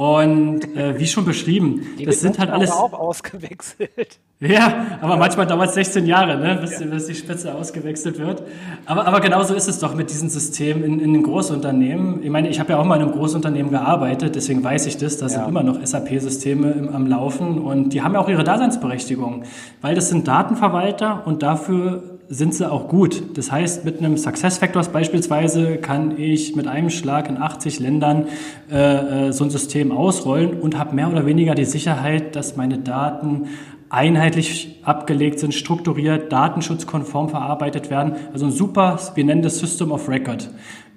Und 0.00 0.74
äh, 0.78 0.98
wie 0.98 1.06
schon 1.06 1.26
beschrieben, 1.26 1.88
die 1.98 2.06
das 2.06 2.20
sind 2.20 2.38
halt 2.38 2.48
alles. 2.48 2.70
auch 2.70 2.94
ausgewechselt. 2.94 4.18
Ja, 4.42 4.96
aber 5.02 5.18
manchmal 5.18 5.46
dauert 5.46 5.68
es 5.68 5.74
16 5.74 6.06
Jahre, 6.06 6.38
ne, 6.38 6.56
bis, 6.58 6.80
ja. 6.80 6.86
bis, 6.86 7.04
die 7.04 7.14
Spitze 7.14 7.54
ausgewechselt 7.54 8.18
wird. 8.18 8.42
Aber, 8.86 9.06
aber 9.06 9.20
genauso 9.20 9.52
ist 9.52 9.68
es 9.68 9.80
doch 9.80 9.94
mit 9.94 10.08
diesen 10.08 10.30
Systemen 10.30 10.82
in, 10.82 10.98
in 10.98 11.12
den 11.12 11.22
Großunternehmen. 11.24 12.22
Ich 12.22 12.30
meine, 12.30 12.48
ich 12.48 12.58
habe 12.58 12.72
ja 12.72 12.78
auch 12.78 12.86
mal 12.86 12.96
in 12.96 13.02
einem 13.02 13.12
Großunternehmen 13.12 13.70
gearbeitet, 13.70 14.36
deswegen 14.36 14.64
weiß 14.64 14.86
ich 14.86 14.96
das. 14.96 15.18
Da 15.18 15.26
ja. 15.26 15.28
sind 15.28 15.46
immer 15.46 15.62
noch 15.62 15.84
SAP-Systeme 15.84 16.88
am 16.90 17.06
Laufen 17.06 17.58
und 17.58 17.90
die 17.90 18.00
haben 18.00 18.14
ja 18.14 18.20
auch 18.20 18.30
ihre 18.30 18.42
Daseinsberechtigung, 18.42 19.42
weil 19.82 19.94
das 19.94 20.08
sind 20.08 20.26
Datenverwalter 20.26 21.26
und 21.26 21.42
dafür 21.42 22.19
sind 22.32 22.54
sie 22.54 22.70
auch 22.70 22.86
gut. 22.86 23.36
Das 23.36 23.50
heißt, 23.50 23.84
mit 23.84 23.98
einem 23.98 24.16
Success 24.16 24.58
Factors 24.58 24.90
beispielsweise 24.90 25.78
kann 25.78 26.16
ich 26.16 26.54
mit 26.54 26.68
einem 26.68 26.88
Schlag 26.88 27.28
in 27.28 27.36
80 27.36 27.80
Ländern 27.80 28.28
äh, 28.70 29.28
äh, 29.28 29.32
so 29.32 29.42
ein 29.42 29.50
System 29.50 29.90
ausrollen 29.90 30.60
und 30.60 30.78
habe 30.78 30.94
mehr 30.94 31.10
oder 31.10 31.26
weniger 31.26 31.56
die 31.56 31.64
Sicherheit, 31.64 32.36
dass 32.36 32.56
meine 32.56 32.78
Daten 32.78 33.48
einheitlich 33.88 34.78
abgelegt 34.84 35.40
sind, 35.40 35.52
strukturiert, 35.54 36.32
datenschutzkonform 36.32 37.30
verarbeitet 37.30 37.90
werden. 37.90 38.12
Also 38.32 38.46
ein 38.46 38.52
super, 38.52 39.00
wir 39.16 39.24
nennen 39.24 39.42
das 39.42 39.58
System 39.58 39.90
of 39.90 40.08
Record. 40.08 40.48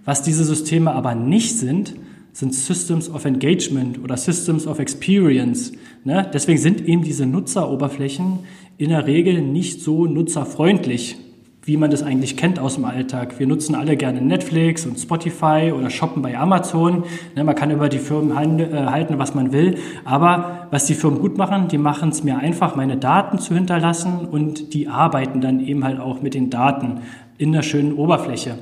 Was 0.05 0.21
diese 0.21 0.43
Systeme 0.43 0.91
aber 0.91 1.15
nicht 1.15 1.57
sind, 1.57 1.95
sind 2.33 2.53
Systems 2.53 3.09
of 3.09 3.25
Engagement 3.25 4.03
oder 4.03 4.17
Systems 4.17 4.67
of 4.67 4.79
Experience. 4.79 5.71
Ne? 6.03 6.29
Deswegen 6.31 6.59
sind 6.59 6.87
eben 6.87 7.03
diese 7.03 7.25
Nutzeroberflächen 7.25 8.39
in 8.77 8.89
der 8.89 9.05
Regel 9.07 9.41
nicht 9.41 9.81
so 9.81 10.05
nutzerfreundlich 10.05 11.17
wie 11.65 11.77
man 11.77 11.91
das 11.91 12.03
eigentlich 12.03 12.35
kennt 12.35 12.59
aus 12.59 12.75
dem 12.75 12.83
Alltag. 12.83 13.39
Wir 13.39 13.47
nutzen 13.47 13.73
alle 13.73 13.95
gerne 13.95 14.21
Netflix 14.21 14.85
und 14.85 14.99
Spotify 14.99 15.71
oder 15.75 15.89
shoppen 15.89 16.21
bei 16.21 16.37
Amazon. 16.37 17.05
Ne, 17.35 17.43
man 17.45 17.55
kann 17.55 17.71
über 17.71 17.87
die 17.87 17.99
Firmen 17.99 18.59
äh, 18.59 18.85
halten, 18.85 19.17
was 19.17 19.33
man 19.33 19.53
will. 19.53 19.77
Aber 20.03 20.67
was 20.71 20.85
die 20.87 20.93
Firmen 20.93 21.19
gut 21.19 21.37
machen, 21.37 21.69
die 21.69 21.77
machen 21.77 22.09
es 22.09 22.23
mir 22.23 22.37
einfach, 22.37 22.75
meine 22.75 22.97
Daten 22.97 23.39
zu 23.39 23.53
hinterlassen 23.53 24.27
und 24.29 24.73
die 24.73 24.89
arbeiten 24.89 25.39
dann 25.39 25.61
eben 25.61 25.85
halt 25.85 26.01
auch 26.01 26.21
mit 26.21 26.33
den 26.33 26.49
Daten 26.49 26.99
in 27.37 27.53
einer 27.53 27.63
schönen 27.63 27.93
Oberfläche. 27.93 28.57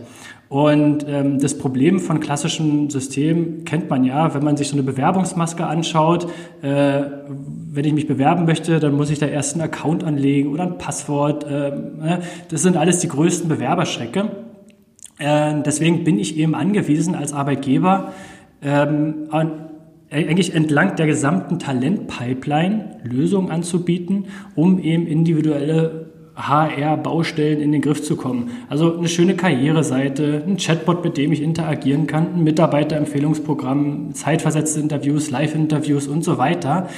Und 0.51 1.05
ähm, 1.07 1.39
das 1.39 1.57
Problem 1.57 2.01
von 2.01 2.19
klassischen 2.19 2.89
Systemen 2.89 3.63
kennt 3.63 3.89
man 3.89 4.03
ja, 4.03 4.33
wenn 4.33 4.43
man 4.43 4.57
sich 4.57 4.67
so 4.67 4.75
eine 4.75 4.83
Bewerbungsmaske 4.83 5.65
anschaut. 5.65 6.27
Äh, 6.61 7.03
wenn 7.71 7.85
ich 7.85 7.93
mich 7.93 8.05
bewerben 8.05 8.43
möchte, 8.43 8.81
dann 8.81 8.93
muss 8.93 9.09
ich 9.09 9.17
da 9.17 9.27
erst 9.27 9.53
einen 9.53 9.61
Account 9.61 10.03
anlegen 10.03 10.51
oder 10.51 10.63
ein 10.63 10.77
Passwort. 10.77 11.45
Äh, 11.45 11.71
das 12.49 12.63
sind 12.63 12.75
alles 12.75 12.99
die 12.99 13.07
größten 13.07 13.47
Bewerberschrecke. 13.47 14.29
Äh, 15.19 15.61
deswegen 15.65 16.03
bin 16.03 16.19
ich 16.19 16.35
eben 16.35 16.53
angewiesen 16.53 17.15
als 17.15 17.31
Arbeitgeber, 17.31 18.11
ähm, 18.61 19.29
an, 19.29 19.69
eigentlich 20.11 20.53
entlang 20.53 20.97
der 20.97 21.07
gesamten 21.07 21.59
Talentpipeline 21.59 22.97
Lösungen 23.03 23.51
anzubieten, 23.51 24.25
um 24.55 24.79
eben 24.79 25.07
individuelle 25.07 26.00
HR-Baustellen 26.47 27.61
in 27.61 27.71
den 27.71 27.81
Griff 27.81 28.03
zu 28.03 28.15
kommen. 28.15 28.51
Also 28.69 28.97
eine 28.97 29.07
schöne 29.07 29.35
Karriereseite, 29.35 30.43
ein 30.47 30.57
Chatbot, 30.57 31.03
mit 31.03 31.17
dem 31.17 31.31
ich 31.31 31.41
interagieren 31.41 32.07
kann, 32.07 32.35
ein 32.35 32.43
Mitarbeiterempfehlungsprogramm, 32.43 34.13
zeitversetzte 34.13 34.79
Interviews, 34.79 35.31
Live-Interviews 35.31 36.07
und 36.07 36.23
so 36.23 36.37
weiter. 36.37 36.89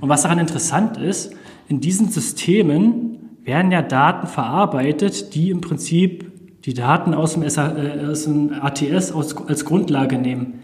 Und 0.00 0.08
was 0.08 0.22
daran 0.22 0.38
interessant 0.38 0.96
ist, 0.96 1.34
in 1.68 1.80
diesen 1.80 2.08
Systemen 2.08 3.18
werden 3.44 3.72
ja 3.72 3.82
Daten 3.82 4.26
verarbeitet, 4.26 5.34
die 5.34 5.50
im 5.50 5.60
Prinzip 5.60 6.32
die 6.64 6.74
Daten 6.74 7.14
aus 7.14 7.34
dem, 7.34 7.48
SA, 7.48 7.76
äh, 7.76 8.06
aus 8.10 8.24
dem 8.24 8.52
ATS 8.52 9.12
aus, 9.12 9.36
als 9.48 9.64
Grundlage 9.64 10.18
nehmen. 10.18 10.60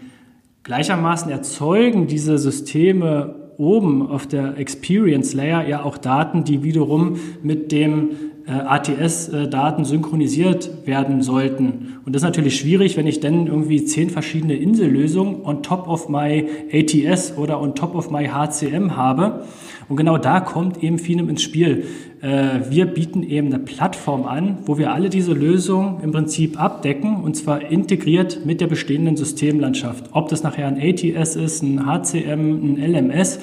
Gleichermaßen 0.63 1.31
erzeugen 1.31 2.07
diese 2.07 2.37
Systeme 2.37 3.35
oben 3.59 4.07
auf 4.07 4.25
der 4.25 4.57
Experience 4.57 5.33
Layer 5.33 5.67
ja 5.67 5.83
auch 5.83 5.97
Daten, 5.97 6.45
die 6.45 6.63
wiederum 6.63 7.19
mit 7.43 7.71
dem 7.71 8.11
ATS-Daten 8.53 9.85
synchronisiert 9.85 10.85
werden 10.85 11.21
sollten. 11.21 11.99
Und 12.05 12.15
das 12.15 12.21
ist 12.21 12.27
natürlich 12.27 12.57
schwierig, 12.57 12.97
wenn 12.97 13.07
ich 13.07 13.19
dann 13.19 13.47
irgendwie 13.47 13.85
zehn 13.85 14.09
verschiedene 14.09 14.55
Insellösungen 14.55 15.41
on 15.43 15.63
top 15.63 15.87
of 15.87 16.09
my 16.09 16.45
ATS 16.71 17.37
oder 17.37 17.61
on 17.61 17.75
top 17.75 17.95
of 17.95 18.09
my 18.09 18.27
HCM 18.27 18.95
habe. 18.95 19.43
Und 19.87 19.97
genau 19.97 20.17
da 20.17 20.39
kommt 20.39 20.83
eben 20.83 20.99
Finem 20.99 21.29
ins 21.29 21.41
Spiel. 21.41 21.85
Äh, 22.21 22.59
wir 22.69 22.85
bieten 22.85 23.23
eben 23.23 23.47
eine 23.47 23.59
Plattform 23.59 24.25
an, 24.25 24.59
wo 24.65 24.77
wir 24.77 24.93
alle 24.93 25.09
diese 25.09 25.33
Lösungen 25.33 26.01
im 26.01 26.11
Prinzip 26.11 26.61
abdecken 26.61 27.23
und 27.23 27.35
zwar 27.35 27.71
integriert 27.71 28.45
mit 28.45 28.61
der 28.61 28.67
bestehenden 28.67 29.17
Systemlandschaft. 29.17 30.09
Ob 30.11 30.29
das 30.29 30.43
nachher 30.43 30.67
ein 30.67 30.79
ATS 30.79 31.35
ist, 31.35 31.63
ein 31.63 31.85
HCM, 31.85 32.77
ein 32.77 32.77
LMS. 32.77 33.39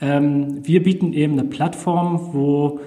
Ähm, 0.00 0.58
wir 0.62 0.82
bieten 0.82 1.12
eben 1.12 1.32
eine 1.34 1.44
Plattform, 1.44 2.30
wo 2.32 2.80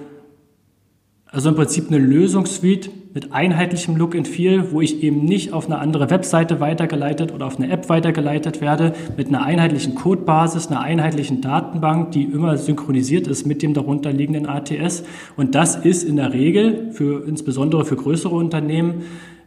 also 1.32 1.48
im 1.48 1.54
Prinzip 1.54 1.88
eine 1.88 1.98
Lösungssuite 1.98 2.90
mit 3.14 3.32
einheitlichem 3.32 3.96
Look 3.96 4.16
and 4.16 4.26
Feel, 4.26 4.72
wo 4.72 4.80
ich 4.80 5.02
eben 5.02 5.24
nicht 5.24 5.52
auf 5.52 5.66
eine 5.66 5.78
andere 5.78 6.10
Webseite 6.10 6.60
weitergeleitet 6.60 7.32
oder 7.32 7.46
auf 7.46 7.56
eine 7.56 7.70
App 7.70 7.88
weitergeleitet 7.88 8.60
werde, 8.60 8.94
mit 9.16 9.28
einer 9.28 9.44
einheitlichen 9.44 9.94
Codebasis, 9.94 10.68
einer 10.68 10.80
einheitlichen 10.80 11.40
Datenbank, 11.40 12.12
die 12.12 12.24
immer 12.24 12.56
synchronisiert 12.56 13.28
ist 13.28 13.46
mit 13.46 13.62
dem 13.62 13.74
darunterliegenden 13.74 14.46
ATS. 14.46 15.04
Und 15.36 15.54
das 15.54 15.76
ist 15.76 16.02
in 16.02 16.16
der 16.16 16.32
Regel 16.32 16.90
für 16.92 17.26
insbesondere 17.26 17.84
für 17.84 17.96
größere 17.96 18.34
Unternehmen 18.34 19.02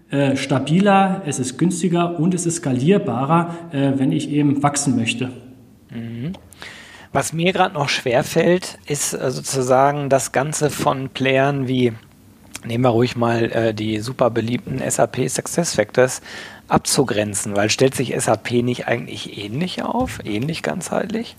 äh, 0.09 0.37
stabiler, 0.37 1.23
es 1.25 1.39
ist 1.39 1.57
günstiger 1.57 2.19
und 2.19 2.33
es 2.33 2.45
ist 2.45 2.57
skalierbarer, 2.57 3.55
äh, 3.71 3.93
wenn 3.97 4.11
ich 4.11 4.29
eben 4.29 4.61
wachsen 4.63 4.95
möchte. 4.95 5.31
Mhm. 5.89 6.33
Was 7.13 7.31
mir 7.31 7.53
gerade 7.53 7.75
noch 7.75 7.89
schwerfällt, 7.89 8.79
ist 8.87 9.13
äh, 9.13 9.29
sozusagen 9.29 10.09
das 10.09 10.31
Ganze 10.31 10.71
von 10.71 11.09
Playern 11.09 11.67
wie, 11.67 11.93
nehmen 12.65 12.83
wir 12.83 12.89
ruhig 12.89 13.15
mal 13.15 13.51
äh, 13.51 13.73
die 13.75 13.99
super 13.99 14.31
beliebten 14.31 14.81
SAP 14.89 15.29
SuccessFactors, 15.29 16.21
abzugrenzen, 16.67 17.55
weil 17.55 17.69
stellt 17.69 17.93
sich 17.93 18.19
SAP 18.19 18.63
nicht 18.63 18.87
eigentlich 18.87 19.37
ähnlich 19.37 19.83
auf, 19.83 20.21
ähnlich 20.25 20.63
ganzheitlich? 20.63 21.35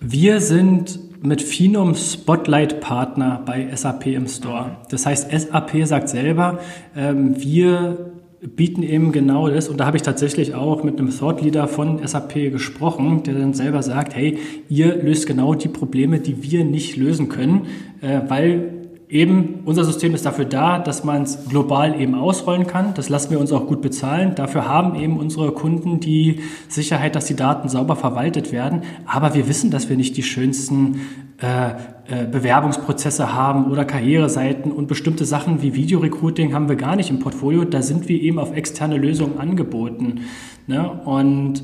Wir 0.00 0.40
sind 0.40 0.98
mit 1.24 1.40
Finum 1.40 1.94
Spotlight 1.94 2.80
Partner 2.80 3.40
bei 3.46 3.74
SAP 3.74 4.06
im 4.06 4.26
Store. 4.26 4.78
Das 4.90 5.06
heißt, 5.06 5.30
SAP 5.30 5.86
sagt 5.86 6.08
selber, 6.08 6.58
ähm, 6.96 7.40
wir 7.40 8.13
bieten 8.48 8.82
eben 8.82 9.12
genau 9.12 9.48
das. 9.48 9.68
Und 9.68 9.78
da 9.78 9.86
habe 9.86 9.96
ich 9.96 10.02
tatsächlich 10.02 10.54
auch 10.54 10.84
mit 10.84 10.98
einem 10.98 11.10
Thought 11.10 11.42
Leader 11.42 11.68
von 11.68 12.06
SAP 12.06 12.50
gesprochen, 12.52 13.22
der 13.22 13.34
dann 13.34 13.54
selber 13.54 13.82
sagt, 13.82 14.14
hey, 14.14 14.38
ihr 14.68 14.96
löst 14.96 15.26
genau 15.26 15.54
die 15.54 15.68
Probleme, 15.68 16.20
die 16.20 16.42
wir 16.42 16.64
nicht 16.64 16.96
lösen 16.96 17.28
können, 17.28 17.66
äh, 18.00 18.20
weil 18.28 18.83
eben 19.14 19.60
unser 19.64 19.84
System 19.84 20.12
ist 20.12 20.26
dafür 20.26 20.44
da, 20.44 20.80
dass 20.80 21.04
man 21.04 21.22
es 21.22 21.48
global 21.48 22.00
eben 22.00 22.16
ausrollen 22.16 22.66
kann. 22.66 22.94
Das 22.94 23.08
lassen 23.08 23.30
wir 23.30 23.38
uns 23.38 23.52
auch 23.52 23.68
gut 23.68 23.80
bezahlen. 23.80 24.34
Dafür 24.34 24.66
haben 24.66 24.96
eben 24.96 25.18
unsere 25.18 25.52
Kunden 25.52 26.00
die 26.00 26.40
Sicherheit, 26.68 27.14
dass 27.14 27.26
die 27.26 27.36
Daten 27.36 27.68
sauber 27.68 27.94
verwaltet 27.94 28.50
werden. 28.50 28.82
Aber 29.06 29.34
wir 29.34 29.46
wissen, 29.48 29.70
dass 29.70 29.88
wir 29.88 29.96
nicht 29.96 30.16
die 30.16 30.24
schönsten 30.24 31.02
äh, 31.40 31.68
äh, 32.08 32.26
Bewerbungsprozesse 32.26 33.32
haben 33.32 33.70
oder 33.70 33.84
Karriereseiten 33.84 34.72
und 34.72 34.88
bestimmte 34.88 35.24
Sachen 35.24 35.62
wie 35.62 35.74
Videorecruiting 35.74 36.52
haben 36.52 36.68
wir 36.68 36.76
gar 36.76 36.96
nicht 36.96 37.10
im 37.10 37.20
Portfolio. 37.20 37.64
Da 37.64 37.82
sind 37.82 38.08
wir 38.08 38.20
eben 38.20 38.40
auf 38.40 38.56
externe 38.56 38.96
Lösungen 38.96 39.38
angeboten. 39.38 40.22
Ne? 40.66 40.90
Und 40.90 41.62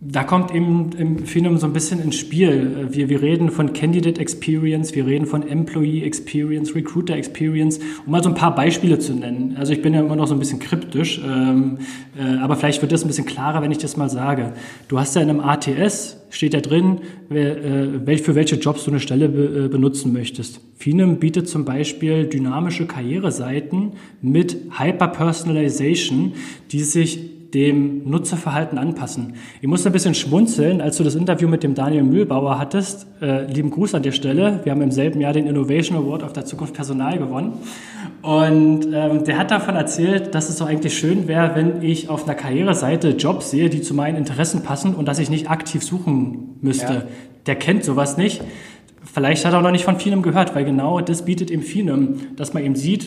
da 0.00 0.24
kommt 0.24 0.54
eben 0.54 0.90
im 0.98 1.18
Finum 1.24 1.56
so 1.56 1.66
ein 1.66 1.72
bisschen 1.72 2.02
ins 2.02 2.16
Spiel. 2.16 2.88
Wir, 2.90 3.08
wir 3.08 3.22
reden 3.22 3.50
von 3.50 3.72
Candidate 3.72 4.20
Experience, 4.20 4.94
wir 4.94 5.06
reden 5.06 5.24
von 5.24 5.46
Employee 5.48 6.02
Experience, 6.02 6.74
Recruiter 6.74 7.16
Experience, 7.16 7.80
um 8.04 8.12
mal 8.12 8.22
so 8.22 8.28
ein 8.28 8.34
paar 8.34 8.54
Beispiele 8.54 8.98
zu 8.98 9.14
nennen. 9.14 9.56
Also 9.56 9.72
ich 9.72 9.80
bin 9.80 9.94
ja 9.94 10.00
immer 10.00 10.14
noch 10.14 10.26
so 10.26 10.34
ein 10.34 10.38
bisschen 10.38 10.58
kryptisch, 10.58 11.18
ähm, 11.24 11.78
äh, 12.18 12.36
aber 12.38 12.56
vielleicht 12.56 12.82
wird 12.82 12.92
das 12.92 13.04
ein 13.04 13.08
bisschen 13.08 13.24
klarer, 13.24 13.62
wenn 13.62 13.70
ich 13.70 13.78
das 13.78 13.96
mal 13.96 14.10
sage. 14.10 14.52
Du 14.88 14.98
hast 14.98 15.16
ja 15.16 15.22
in 15.22 15.30
einem 15.30 15.40
ATS, 15.40 16.18
steht 16.28 16.52
ja 16.52 16.60
drin, 16.60 16.98
wer, 17.30 17.56
äh, 18.06 18.18
für 18.18 18.34
welche 18.34 18.56
Jobs 18.56 18.84
du 18.84 18.90
eine 18.90 19.00
Stelle 19.00 19.30
be, 19.30 19.64
äh, 19.64 19.68
benutzen 19.68 20.12
möchtest. 20.12 20.60
Finem 20.74 21.18
bietet 21.20 21.48
zum 21.48 21.64
Beispiel 21.64 22.26
dynamische 22.26 22.86
Karriereseiten 22.86 23.92
mit 24.20 24.58
Hyper-Personalization, 24.78 26.34
die 26.70 26.80
sich 26.80 27.35
dem 27.56 28.02
Nutzerverhalten 28.06 28.76
anpassen. 28.76 29.32
Ich 29.62 29.66
musste 29.66 29.88
ein 29.88 29.92
bisschen 29.92 30.14
schmunzeln, 30.14 30.82
als 30.82 30.98
du 30.98 31.04
das 31.04 31.14
Interview 31.14 31.48
mit 31.48 31.62
dem 31.62 31.74
Daniel 31.74 32.02
Mühlbauer 32.02 32.58
hattest. 32.58 33.06
Äh, 33.22 33.50
lieben 33.50 33.70
Gruß 33.70 33.94
an 33.94 34.02
der 34.02 34.12
Stelle. 34.12 34.60
Wir 34.64 34.72
haben 34.72 34.82
im 34.82 34.90
selben 34.90 35.22
Jahr 35.22 35.32
den 35.32 35.46
Innovation 35.46 35.96
Award 35.96 36.22
auf 36.22 36.34
der 36.34 36.44
Zukunft 36.44 36.74
Personal 36.74 37.16
gewonnen. 37.16 37.54
Und 38.20 38.88
ähm, 38.92 39.24
der 39.24 39.38
hat 39.38 39.50
davon 39.50 39.74
erzählt, 39.74 40.34
dass 40.34 40.50
es 40.50 40.56
doch 40.58 40.66
eigentlich 40.66 40.98
schön 40.98 41.28
wäre, 41.28 41.54
wenn 41.54 41.82
ich 41.82 42.10
auf 42.10 42.24
einer 42.24 42.34
Karriereseite 42.34 43.10
Jobs 43.10 43.50
sehe, 43.50 43.70
die 43.70 43.80
zu 43.80 43.94
meinen 43.94 44.16
Interessen 44.16 44.62
passen 44.62 44.94
und 44.94 45.08
dass 45.08 45.18
ich 45.18 45.30
nicht 45.30 45.48
aktiv 45.48 45.82
suchen 45.82 46.58
müsste. 46.60 46.92
Ja. 46.92 47.02
Der 47.46 47.54
kennt 47.54 47.84
sowas 47.84 48.18
nicht. 48.18 48.42
Vielleicht 49.02 49.46
hat 49.46 49.54
er 49.54 49.60
auch 49.60 49.62
noch 49.62 49.70
nicht 49.70 49.84
von 49.84 49.98
Finem 49.98 50.20
gehört, 50.20 50.54
weil 50.54 50.66
genau 50.66 51.00
das 51.00 51.24
bietet 51.24 51.50
ihm 51.50 51.62
Finem, 51.62 52.36
dass 52.36 52.52
man 52.52 52.62
eben 52.62 52.76
sieht, 52.76 53.06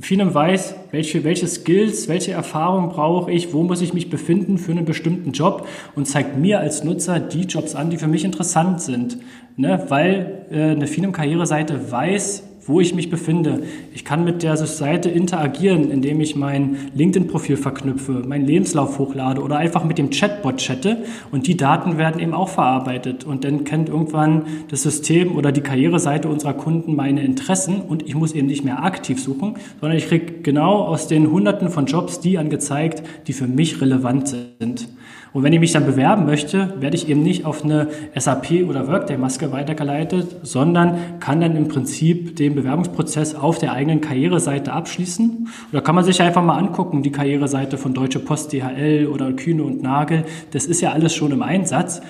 Finem 0.00 0.34
weiß, 0.34 0.74
welche, 0.90 1.24
welche 1.24 1.46
Skills, 1.46 2.08
welche 2.08 2.32
Erfahrungen 2.32 2.90
brauche 2.90 3.32
ich, 3.32 3.54
wo 3.54 3.62
muss 3.62 3.80
ich 3.80 3.94
mich 3.94 4.10
befinden 4.10 4.58
für 4.58 4.72
einen 4.72 4.84
bestimmten 4.84 5.32
Job 5.32 5.66
und 5.96 6.06
zeigt 6.06 6.36
mir 6.36 6.60
als 6.60 6.84
Nutzer 6.84 7.18
die 7.18 7.44
Jobs 7.44 7.74
an, 7.74 7.88
die 7.88 7.96
für 7.96 8.06
mich 8.06 8.24
interessant 8.24 8.82
sind. 8.82 9.18
Ne? 9.56 9.82
Weil 9.88 10.46
äh, 10.50 10.72
eine 10.72 10.86
Finem-Karriereseite 10.86 11.90
weiß, 11.90 12.47
wo 12.68 12.80
ich 12.80 12.94
mich 12.94 13.10
befinde. 13.10 13.62
Ich 13.94 14.04
kann 14.04 14.24
mit 14.24 14.42
der 14.42 14.56
Seite 14.56 15.08
interagieren, 15.08 15.90
indem 15.90 16.20
ich 16.20 16.36
mein 16.36 16.76
LinkedIn-Profil 16.94 17.56
verknüpfe, 17.56 18.22
meinen 18.26 18.46
Lebenslauf 18.46 18.98
hochlade 18.98 19.42
oder 19.42 19.56
einfach 19.56 19.84
mit 19.84 19.98
dem 19.98 20.10
Chatbot 20.10 20.58
chatte 20.58 20.98
und 21.32 21.46
die 21.46 21.56
Daten 21.56 21.98
werden 21.98 22.20
eben 22.20 22.34
auch 22.34 22.50
verarbeitet 22.50 23.24
und 23.24 23.44
dann 23.44 23.64
kennt 23.64 23.88
irgendwann 23.88 24.42
das 24.68 24.82
System 24.82 25.34
oder 25.36 25.50
die 25.50 25.62
Karriereseite 25.62 26.28
unserer 26.28 26.54
Kunden 26.54 26.94
meine 26.94 27.22
Interessen 27.22 27.80
und 27.80 28.06
ich 28.06 28.14
muss 28.14 28.32
eben 28.32 28.46
nicht 28.46 28.64
mehr 28.64 28.84
aktiv 28.84 29.20
suchen, 29.20 29.54
sondern 29.80 29.96
ich 29.96 30.06
kriege 30.06 30.42
genau 30.42 30.82
aus 30.82 31.08
den 31.08 31.30
Hunderten 31.30 31.70
von 31.70 31.86
Jobs 31.86 32.20
die 32.20 32.38
angezeigt, 32.38 33.02
die 33.26 33.32
für 33.32 33.48
mich 33.48 33.80
relevant 33.80 34.28
sind. 34.28 34.88
Und 35.32 35.42
wenn 35.42 35.52
ich 35.52 35.60
mich 35.60 35.72
dann 35.72 35.86
bewerben 35.86 36.26
möchte, 36.26 36.74
werde 36.80 36.96
ich 36.96 37.08
eben 37.08 37.22
nicht 37.22 37.44
auf 37.44 37.64
eine 37.64 37.88
SAP 38.14 38.64
oder 38.68 38.88
Workday-Maske 38.88 39.52
weitergeleitet, 39.52 40.36
sondern 40.42 41.20
kann 41.20 41.40
dann 41.40 41.56
im 41.56 41.68
Prinzip 41.68 42.36
den 42.36 42.54
Bewerbungsprozess 42.54 43.34
auf 43.34 43.58
der 43.58 43.72
eigenen 43.72 44.00
Karriereseite 44.00 44.72
abschließen. 44.72 45.48
Oder 45.72 45.82
kann 45.82 45.94
man 45.94 46.04
sich 46.04 46.22
einfach 46.22 46.42
mal 46.42 46.56
angucken, 46.58 47.02
die 47.02 47.12
Karriereseite 47.12 47.78
von 47.78 47.94
Deutsche 47.94 48.20
Post, 48.20 48.52
DHL 48.52 49.06
oder 49.06 49.32
Kühne 49.32 49.62
und 49.64 49.82
Nagel. 49.82 50.24
Das 50.52 50.66
ist 50.66 50.80
ja 50.80 50.92
alles 50.92 51.14
schon 51.14 51.32
im 51.32 51.42
Einsatz. 51.42 52.00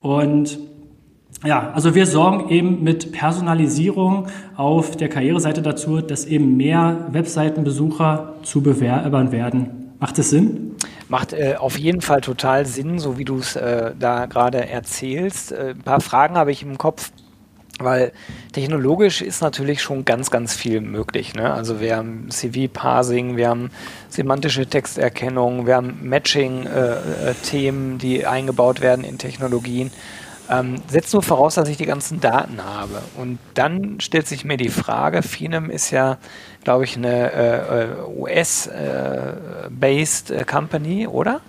Und 0.00 0.58
ja, 1.44 1.72
also 1.74 1.94
wir 1.94 2.06
sorgen 2.06 2.48
eben 2.48 2.82
mit 2.82 3.12
Personalisierung 3.12 4.26
auf 4.56 4.96
der 4.96 5.08
Karriereseite 5.08 5.60
dazu, 5.60 6.00
dass 6.00 6.24
eben 6.24 6.56
mehr 6.56 7.08
Webseitenbesucher 7.12 8.34
zu 8.42 8.62
Bewerbern 8.62 9.30
werden. 9.32 9.92
Macht 10.00 10.18
es 10.18 10.30
Sinn? 10.30 10.73
Macht 11.08 11.32
äh, 11.32 11.56
auf 11.58 11.78
jeden 11.78 12.00
Fall 12.00 12.20
total 12.20 12.66
Sinn, 12.66 12.98
so 12.98 13.18
wie 13.18 13.24
du 13.24 13.38
es 13.38 13.56
äh, 13.56 13.92
da 13.98 14.26
gerade 14.26 14.68
erzählst. 14.68 15.52
Äh, 15.52 15.70
ein 15.70 15.82
paar 15.82 16.00
Fragen 16.00 16.36
habe 16.36 16.50
ich 16.50 16.62
im 16.62 16.78
Kopf, 16.78 17.10
weil 17.78 18.12
technologisch 18.52 19.20
ist 19.20 19.42
natürlich 19.42 19.82
schon 19.82 20.04
ganz, 20.04 20.30
ganz 20.30 20.54
viel 20.54 20.80
möglich. 20.80 21.34
Ne? 21.34 21.52
Also 21.52 21.80
wir 21.80 21.96
haben 21.96 22.28
CV-Parsing, 22.30 23.36
wir 23.36 23.48
haben 23.48 23.70
semantische 24.08 24.66
Texterkennung, 24.66 25.66
wir 25.66 25.76
haben 25.76 25.98
Matching-Themen, 26.02 27.92
äh, 27.92 27.94
äh, 27.94 27.98
die 27.98 28.26
eingebaut 28.26 28.80
werden 28.80 29.04
in 29.04 29.18
Technologien. 29.18 29.90
Ähm, 30.50 30.82
setzt 30.88 31.14
nur 31.14 31.22
voraus, 31.22 31.54
dass 31.54 31.68
ich 31.68 31.78
die 31.78 31.86
ganzen 31.86 32.20
Daten 32.20 32.62
habe. 32.62 33.00
Und 33.16 33.38
dann 33.54 33.98
stellt 34.00 34.26
sich 34.26 34.44
mir 34.44 34.58
die 34.58 34.68
Frage, 34.68 35.22
Finem 35.22 35.70
ist 35.70 35.90
ja, 35.90 36.18
glaube 36.62 36.84
ich, 36.84 36.96
eine 36.96 37.32
äh, 37.32 37.84
äh 37.84 37.88
US-based 38.16 40.30
äh, 40.30 40.44
Company, 40.44 41.06
oder? 41.06 41.40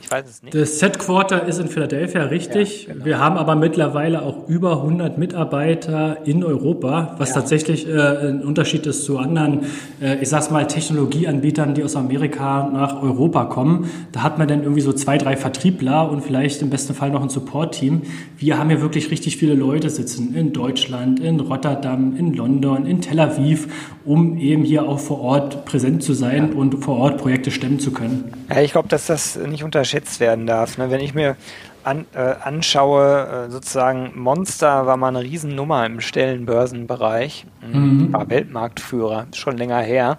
Ich 0.00 0.10
weiß 0.10 0.28
es 0.28 0.42
nicht. 0.42 0.54
Das 0.54 0.80
Headquarter 0.80 1.46
ist 1.46 1.58
in 1.58 1.68
Philadelphia, 1.68 2.24
richtig. 2.24 2.86
Ja, 2.86 2.94
genau. 2.94 3.04
Wir 3.04 3.18
haben 3.18 3.36
aber 3.36 3.54
mittlerweile 3.54 4.22
auch 4.22 4.48
über 4.48 4.78
100 4.78 5.18
Mitarbeiter 5.18 6.18
in 6.24 6.42
Europa, 6.42 7.14
was 7.18 7.30
ja. 7.30 7.36
tatsächlich 7.36 7.86
äh, 7.86 7.92
ein 7.92 8.42
Unterschied 8.42 8.86
ist 8.86 9.04
zu 9.04 9.18
anderen, 9.18 9.66
äh, 10.00 10.22
ich 10.22 10.28
sag's 10.28 10.50
mal, 10.50 10.66
Technologieanbietern, 10.66 11.74
die 11.74 11.84
aus 11.84 11.96
Amerika 11.96 12.70
nach 12.72 13.02
Europa 13.02 13.44
kommen. 13.44 13.90
Da 14.12 14.22
hat 14.22 14.38
man 14.38 14.48
dann 14.48 14.62
irgendwie 14.62 14.80
so 14.80 14.92
zwei, 14.92 15.18
drei 15.18 15.36
Vertriebler 15.36 16.10
und 16.10 16.22
vielleicht 16.22 16.62
im 16.62 16.70
besten 16.70 16.94
Fall 16.94 17.10
noch 17.10 17.22
ein 17.22 17.28
Support-Team. 17.28 18.02
Wir 18.38 18.58
haben 18.58 18.70
ja 18.70 18.80
wirklich 18.80 19.10
richtig 19.10 19.36
viele 19.36 19.54
Leute 19.54 19.90
sitzen 19.90 20.34
in 20.34 20.52
Deutschland, 20.52 21.20
in 21.20 21.40
Rotterdam, 21.40 22.16
in 22.16 22.34
London, 22.34 22.86
in 22.86 23.00
Tel 23.00 23.20
Aviv, 23.20 23.68
um 24.04 24.38
eben 24.38 24.64
hier 24.64 24.88
auch 24.88 24.98
vor 24.98 25.20
Ort 25.20 25.64
präsent 25.64 26.02
zu 26.02 26.14
sein 26.14 26.50
ja. 26.52 26.58
und 26.58 26.82
vor 26.82 26.96
Ort 26.96 27.18
Projekte 27.18 27.50
stemmen 27.50 27.78
zu 27.78 27.92
können. 27.92 28.32
Ja, 28.48 28.60
ich 28.60 28.72
glaube, 28.72 28.88
dass 28.88 29.06
das 29.06 29.36
nicht 29.36 29.64
unterschätzt 29.90 30.20
werden 30.20 30.46
darf. 30.46 30.78
Ne? 30.78 30.90
Wenn 30.90 31.00
ich 31.00 31.14
mir 31.14 31.36
an, 31.82 32.06
äh, 32.14 32.34
anschaue, 32.42 33.46
äh, 33.48 33.50
sozusagen 33.50 34.12
Monster 34.14 34.86
war 34.86 34.96
mal 34.96 35.08
eine 35.08 35.22
Riesennummer 35.22 35.86
im 35.86 36.00
Stellenbörsenbereich, 36.00 37.46
mhm. 37.60 38.12
war 38.12 38.28
Weltmarktführer, 38.28 39.26
schon 39.34 39.56
länger 39.56 39.80
her. 39.80 40.18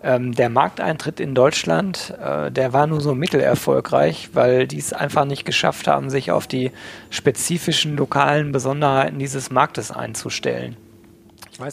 Ähm, 0.00 0.32
der 0.32 0.48
Markteintritt 0.48 1.18
in 1.18 1.34
Deutschland, 1.34 2.14
äh, 2.22 2.52
der 2.52 2.72
war 2.72 2.86
nur 2.86 3.00
so 3.00 3.14
mittelerfolgreich, 3.14 4.30
weil 4.32 4.68
die 4.68 4.78
es 4.78 4.92
einfach 4.92 5.24
nicht 5.24 5.44
geschafft 5.44 5.88
haben, 5.88 6.10
sich 6.10 6.30
auf 6.30 6.46
die 6.46 6.70
spezifischen 7.10 7.96
lokalen 7.96 8.52
Besonderheiten 8.52 9.18
dieses 9.18 9.50
Marktes 9.50 9.90
einzustellen. 9.90 10.76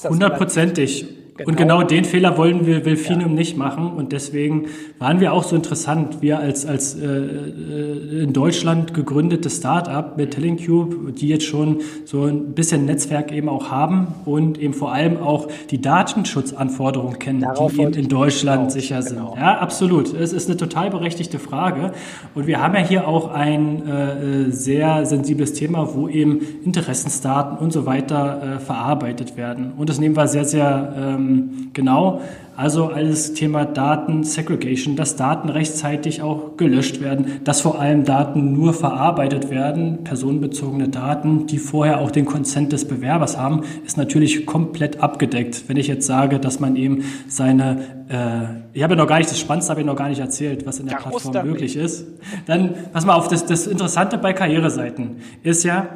Hundertprozentig. 0.03 1.05
Genau. 1.37 1.49
Und 1.49 1.57
genau 1.57 1.83
den 1.83 2.05
Fehler 2.05 2.37
wollen 2.37 2.65
wir, 2.65 2.85
will 2.85 2.95
Finum 2.95 3.31
ja. 3.31 3.35
nicht 3.35 3.57
machen. 3.57 3.91
Und 3.91 4.13
deswegen 4.13 4.67
waren 4.99 5.19
wir 5.19 5.33
auch 5.33 5.43
so 5.43 5.53
interessant. 5.53 6.21
Wir 6.21 6.39
als, 6.39 6.65
als 6.65 6.95
äh, 6.95 7.05
äh 7.05 8.23
in 8.23 8.31
Deutschland 8.31 8.93
gegründete 8.93 9.49
Start-up 9.49 10.15
mit 10.15 10.31
TellingCube, 10.31 11.11
die 11.11 11.27
jetzt 11.27 11.43
schon 11.43 11.81
so 12.05 12.23
ein 12.23 12.53
bisschen 12.53 12.85
Netzwerk 12.85 13.33
eben 13.33 13.49
auch 13.49 13.69
haben 13.69 14.07
und 14.23 14.57
eben 14.57 14.73
vor 14.73 14.93
allem 14.93 15.17
auch 15.17 15.49
die 15.71 15.81
Datenschutzanforderungen 15.81 17.19
kennen, 17.19 17.41
Darauf 17.41 17.73
die 17.73 17.81
eben 17.81 17.93
in 17.93 18.07
Deutschland 18.07 18.69
genau. 18.69 18.69
sicher 18.69 19.01
sind. 19.01 19.17
Genau. 19.17 19.35
Ja, 19.35 19.57
absolut. 19.57 20.13
Es 20.13 20.31
ist 20.31 20.49
eine 20.49 20.55
total 20.55 20.89
berechtigte 20.89 21.37
Frage. 21.37 21.91
Und 22.33 22.47
wir 22.47 22.61
haben 22.61 22.75
ja 22.75 22.81
hier 22.81 23.07
auch 23.09 23.29
ein 23.29 23.85
äh, 23.85 24.51
sehr 24.51 25.05
sensibles 25.05 25.51
Thema, 25.51 25.95
wo 25.95 26.07
eben 26.07 26.39
Interessensdaten 26.63 27.57
und 27.57 27.73
so 27.73 27.85
weiter 27.85 28.55
äh, 28.55 28.59
verarbeitet 28.59 29.35
werden. 29.35 29.73
Und 29.75 29.89
das 29.89 29.99
nehmen 29.99 30.15
wir 30.15 30.27
sehr, 30.29 30.45
sehr 30.45 30.93
ähm, 30.97 31.24
ähm, 31.25 31.71
genau, 31.73 32.21
also 32.57 32.85
alles 32.87 33.33
Thema 33.33 33.65
Daten 33.65 34.23
Segregation, 34.23 34.95
dass 34.95 35.17
Daten 35.17 35.49
rechtzeitig 35.49 36.21
auch 36.21 36.55
gelöscht 36.55 37.01
werden, 37.01 37.41
dass 37.43 37.59
vor 37.59 37.81
allem 37.81 38.05
Daten 38.05 38.53
nur 38.53 38.73
verarbeitet 38.73 39.49
werden, 39.49 40.05
personenbezogene 40.05 40.87
Daten, 40.87 41.47
die 41.47 41.57
vorher 41.57 41.99
auch 41.99 42.11
den 42.11 42.23
Consent 42.23 42.71
des 42.71 42.85
Bewerbers 42.85 43.37
haben, 43.37 43.63
ist 43.85 43.97
natürlich 43.97 44.45
komplett 44.45 45.01
abgedeckt. 45.01 45.65
Wenn 45.67 45.75
ich 45.75 45.87
jetzt 45.87 46.07
sage, 46.07 46.39
dass 46.39 46.61
man 46.61 46.77
eben 46.77 47.03
seine, 47.27 48.05
äh, 48.07 48.77
ich 48.77 48.83
habe 48.83 48.93
ja 48.93 49.01
noch 49.01 49.07
gar 49.07 49.17
nicht, 49.17 49.29
das 49.29 49.39
Spannendste 49.39 49.71
habe 49.71 49.81
ich 49.81 49.87
noch 49.87 49.97
gar 49.97 50.07
nicht 50.07 50.19
erzählt, 50.19 50.65
was 50.65 50.79
in 50.79 50.85
der 50.85 50.97
ja, 50.97 51.01
Plattform 51.01 51.45
möglich 51.45 51.75
ist, 51.75 52.07
dann 52.45 52.73
pass 52.93 53.05
mal 53.05 53.15
auf, 53.15 53.27
das, 53.27 53.45
das 53.45 53.67
Interessante 53.67 54.17
bei 54.17 54.31
Karriereseiten 54.31 55.17
ist 55.43 55.65
ja, 55.65 55.89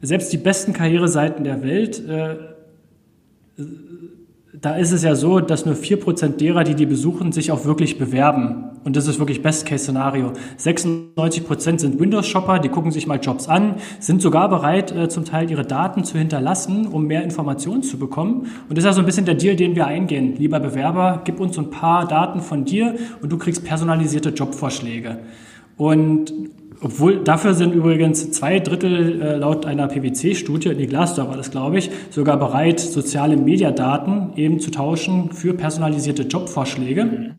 selbst 0.00 0.32
die 0.32 0.38
besten 0.38 0.72
Karriereseiten 0.72 1.44
der 1.44 1.62
Welt 1.62 2.02
äh, 2.08 2.36
da 4.52 4.76
ist 4.76 4.92
es 4.92 5.02
ja 5.02 5.14
so, 5.14 5.40
dass 5.40 5.66
nur 5.66 5.74
4% 5.74 6.36
derer, 6.36 6.64
die 6.64 6.74
die 6.74 6.86
besuchen, 6.86 7.32
sich 7.32 7.50
auch 7.50 7.64
wirklich 7.64 7.98
bewerben. 7.98 8.64
Und 8.84 8.96
das 8.96 9.08
ist 9.08 9.18
wirklich 9.18 9.42
Best-Case-Szenario. 9.42 10.32
96% 10.58 11.80
sind 11.80 11.98
Windows-Shopper, 11.98 12.60
die 12.60 12.68
gucken 12.68 12.92
sich 12.92 13.06
mal 13.06 13.18
Jobs 13.20 13.48
an, 13.48 13.74
sind 13.98 14.22
sogar 14.22 14.48
bereit, 14.48 14.92
äh, 14.92 15.08
zum 15.08 15.24
Teil 15.24 15.50
ihre 15.50 15.64
Daten 15.64 16.04
zu 16.04 16.16
hinterlassen, 16.16 16.86
um 16.86 17.06
mehr 17.06 17.24
Informationen 17.24 17.82
zu 17.82 17.98
bekommen. 17.98 18.46
Und 18.68 18.78
das 18.78 18.84
ist 18.84 18.86
ja 18.86 18.92
so 18.92 19.00
ein 19.00 19.06
bisschen 19.06 19.26
der 19.26 19.34
Deal, 19.34 19.56
den 19.56 19.74
wir 19.74 19.86
eingehen. 19.86 20.36
Lieber 20.38 20.60
Bewerber, 20.60 21.22
gib 21.24 21.40
uns 21.40 21.58
ein 21.58 21.70
paar 21.70 22.06
Daten 22.06 22.40
von 22.40 22.64
dir 22.64 22.94
und 23.20 23.30
du 23.30 23.38
kriegst 23.38 23.64
personalisierte 23.64 24.28
Jobvorschläge. 24.30 25.18
Und 25.76 26.32
obwohl 26.80 27.22
dafür 27.22 27.54
sind 27.54 27.74
übrigens 27.74 28.30
zwei 28.32 28.60
Drittel 28.60 29.22
äh, 29.22 29.36
laut 29.36 29.66
einer 29.66 29.88
PwC-Studie, 29.88 30.74
die 30.74 30.86
Glassdoor 30.86 31.28
war 31.28 31.36
das, 31.36 31.50
glaube 31.50 31.78
ich, 31.78 31.90
sogar 32.10 32.36
bereit, 32.38 32.80
soziale 32.80 33.36
Mediadaten 33.36 34.32
eben 34.36 34.60
zu 34.60 34.70
tauschen 34.70 35.30
für 35.32 35.54
personalisierte 35.54 36.22
Jobvorschläge. 36.22 37.36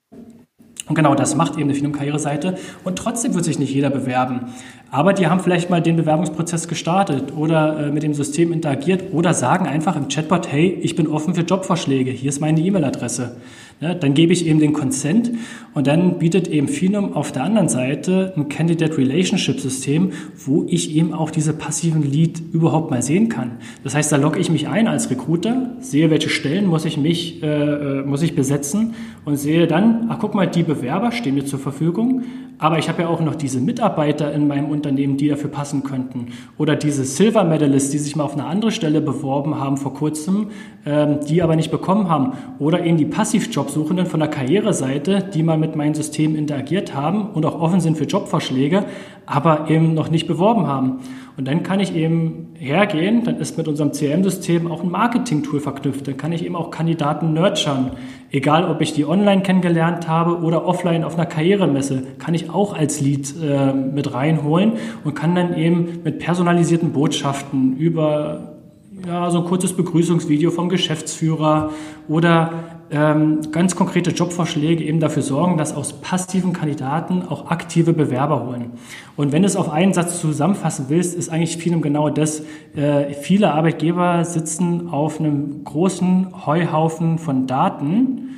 Und 0.87 0.95
genau 0.95 1.15
das 1.15 1.35
macht 1.35 1.55
eben 1.55 1.63
eine 1.63 1.73
Finum-Karriereseite. 1.73 2.55
Und 2.83 2.97
trotzdem 2.97 3.33
wird 3.33 3.43
sich 3.43 3.59
nicht 3.59 3.73
jeder 3.73 3.89
bewerben. 3.89 4.45
Aber 4.89 5.11
die 5.11 5.27
haben 5.27 5.41
vielleicht 5.41 5.69
mal 5.69 5.81
den 5.81 5.97
Bewerbungsprozess 5.97 6.67
gestartet 6.69 7.33
oder 7.35 7.87
äh, 7.87 7.91
mit 7.91 8.03
dem 8.03 8.13
System 8.13 8.53
interagiert 8.53 9.11
oder 9.11 9.33
sagen 9.33 9.67
einfach 9.67 9.97
im 9.97 10.07
Chatbot, 10.07 10.49
hey, 10.49 10.77
ich 10.81 10.95
bin 10.95 11.07
offen 11.07 11.35
für 11.35 11.41
Jobvorschläge, 11.41 12.11
hier 12.11 12.29
ist 12.29 12.39
meine 12.39 12.61
E-Mail-Adresse. 12.61 13.35
Ja, 13.79 13.93
dann 13.93 14.15
gebe 14.15 14.33
ich 14.33 14.47
eben 14.47 14.59
den 14.59 14.73
Consent 14.73 15.31
und 15.75 15.85
dann 15.85 16.17
bietet 16.17 16.47
eben 16.47 16.67
Finum 16.67 17.13
auf 17.13 17.31
der 17.31 17.43
anderen 17.43 17.69
Seite 17.69 18.33
ein 18.35 18.49
Candidate 18.49 18.97
Relationship 18.97 19.59
System, 19.59 20.13
wo 20.35 20.65
ich 20.67 20.95
eben 20.95 21.13
auch 21.13 21.29
diese 21.29 21.53
passiven 21.53 22.01
Lead 22.01 22.41
überhaupt 22.53 22.89
mal 22.89 23.03
sehen 23.03 23.29
kann. 23.29 23.57
Das 23.83 23.93
heißt, 23.93 24.11
da 24.11 24.15
logge 24.15 24.39
ich 24.39 24.49
mich 24.49 24.67
ein 24.67 24.87
als 24.87 25.11
Recruiter, 25.11 25.75
sehe, 25.79 26.09
welche 26.09 26.29
Stellen 26.29 26.65
muss 26.65 26.85
ich 26.85 26.97
mich, 26.97 27.43
äh, 27.43 27.99
äh 27.99 28.03
muss 28.03 28.23
ich 28.23 28.35
besetzen 28.35 28.95
und 29.25 29.37
sehe 29.37 29.67
dann, 29.67 30.07
ach 30.09 30.17
guck 30.19 30.33
mal, 30.33 30.47
die 30.47 30.63
Bewerber 30.63 31.11
stehen 31.11 31.35
mir 31.35 31.45
zur 31.45 31.59
Verfügung, 31.59 32.23
aber 32.59 32.79
ich 32.79 32.89
habe 32.89 33.03
ja 33.03 33.07
auch 33.07 33.19
noch 33.19 33.35
diese 33.35 33.59
Mitarbeiter 33.59 34.33
in 34.33 34.47
meinem 34.47 34.69
Unternehmen, 34.69 35.17
die 35.17 35.27
dafür 35.27 35.51
passen 35.51 35.83
könnten. 35.83 36.27
Oder 36.57 36.75
diese 36.75 37.03
Silver 37.03 37.43
Medalists, 37.43 37.91
die 37.91 37.99
sich 37.99 38.15
mal 38.15 38.23
auf 38.23 38.33
eine 38.33 38.45
andere 38.45 38.71
Stelle 38.71 38.99
beworben 38.99 39.59
haben 39.59 39.77
vor 39.77 39.93
kurzem, 39.93 40.47
ähm, 40.85 41.19
die 41.27 41.43
aber 41.43 41.55
nicht 41.55 41.69
bekommen 41.69 42.09
haben. 42.09 42.33
Oder 42.57 42.83
eben 42.83 42.97
die 42.97 43.05
Passivjobsuchenden 43.05 44.07
von 44.07 44.19
der 44.19 44.29
Karriereseite, 44.29 45.29
die 45.33 45.43
mal 45.43 45.57
mit 45.57 45.75
meinem 45.75 45.93
System 45.93 46.35
interagiert 46.35 46.95
haben 46.95 47.29
und 47.29 47.45
auch 47.45 47.59
offen 47.59 47.79
sind 47.79 47.97
für 47.97 48.05
Jobvorschläge, 48.05 48.85
aber 49.27 49.69
eben 49.69 49.93
noch 49.93 50.09
nicht 50.09 50.25
beworben 50.27 50.65
haben. 50.65 50.99
Und 51.37 51.47
dann 51.47 51.61
kann 51.61 51.79
ich 51.79 51.93
eben 51.93 52.47
hergehen, 52.55 53.23
dann 53.23 53.37
ist 53.37 53.59
mit 53.59 53.67
unserem 53.67 53.91
CRM-System 53.91 54.71
auch 54.71 54.83
ein 54.83 54.89
Marketing-Tool 54.89 55.59
verknüpft. 55.59 56.07
Dann 56.07 56.17
kann 56.17 56.31
ich 56.31 56.43
eben 56.43 56.55
auch 56.55 56.71
Kandidaten 56.71 57.33
nurturen. 57.33 57.91
Egal, 58.29 58.69
ob 58.69 58.81
ich 58.81 58.93
die 58.93 59.05
online 59.05 59.41
kennengelernt 59.41 60.07
habe 60.07 60.39
oder 60.41 60.65
offline 60.65 61.05
auf 61.05 61.15
einer 61.15 61.25
Karrieremesse, 61.25 62.03
kann 62.19 62.33
ich 62.33 62.49
auch 62.49 62.75
als 62.75 62.99
Lead 62.99 63.33
äh, 63.41 63.73
mit 63.73 64.13
reinholen 64.13 64.73
und 65.05 65.15
kann 65.15 65.33
dann 65.33 65.55
eben 65.55 65.99
mit 66.03 66.19
personalisierten 66.19 66.91
Botschaften 66.91 67.77
über 67.77 68.57
ja, 69.05 69.29
so 69.29 69.39
ein 69.39 69.45
kurzes 69.45 69.73
Begrüßungsvideo 69.73 70.51
vom 70.51 70.67
Geschäftsführer 70.67 71.69
oder 72.09 72.76
ähm, 72.89 73.41
ganz 73.51 73.75
konkrete 73.75 74.11
Jobvorschläge 74.11 74.83
eben 74.83 74.99
dafür 74.99 75.21
sorgen, 75.21 75.57
dass 75.57 75.75
aus 75.75 75.93
passiven 75.93 76.53
Kandidaten 76.53 77.23
auch 77.23 77.51
aktive 77.51 77.93
Bewerber 77.93 78.45
holen. 78.45 78.71
Und 79.15 79.31
wenn 79.31 79.41
du 79.41 79.47
es 79.47 79.55
auf 79.55 79.69
einen 79.69 79.93
Satz 79.93 80.21
zusammenfassen 80.21 80.85
willst, 80.89 81.15
ist 81.15 81.29
eigentlich 81.29 81.57
vielem 81.57 81.81
genau 81.81 82.09
das. 82.09 82.43
Äh, 82.75 83.13
viele 83.13 83.53
Arbeitgeber 83.53 84.23
sitzen 84.23 84.89
auf 84.89 85.19
einem 85.19 85.63
großen 85.63 86.45
Heuhaufen 86.45 87.17
von 87.17 87.47
Daten, 87.47 88.29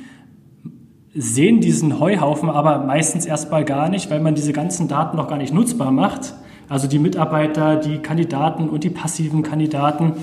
sehen 1.14 1.60
diesen 1.60 1.98
Heuhaufen 1.98 2.48
aber 2.50 2.84
meistens 2.84 3.26
erstmal 3.26 3.64
gar 3.64 3.88
nicht, 3.88 4.10
weil 4.10 4.20
man 4.20 4.34
diese 4.34 4.52
ganzen 4.52 4.88
Daten 4.88 5.16
noch 5.16 5.28
gar 5.28 5.38
nicht 5.38 5.52
nutzbar 5.52 5.90
macht. 5.90 6.34
Also 6.68 6.86
die 6.86 7.00
Mitarbeiter, 7.00 7.76
die 7.76 7.98
Kandidaten 7.98 8.68
und 8.68 8.84
die 8.84 8.90
passiven 8.90 9.42
Kandidaten 9.42 10.14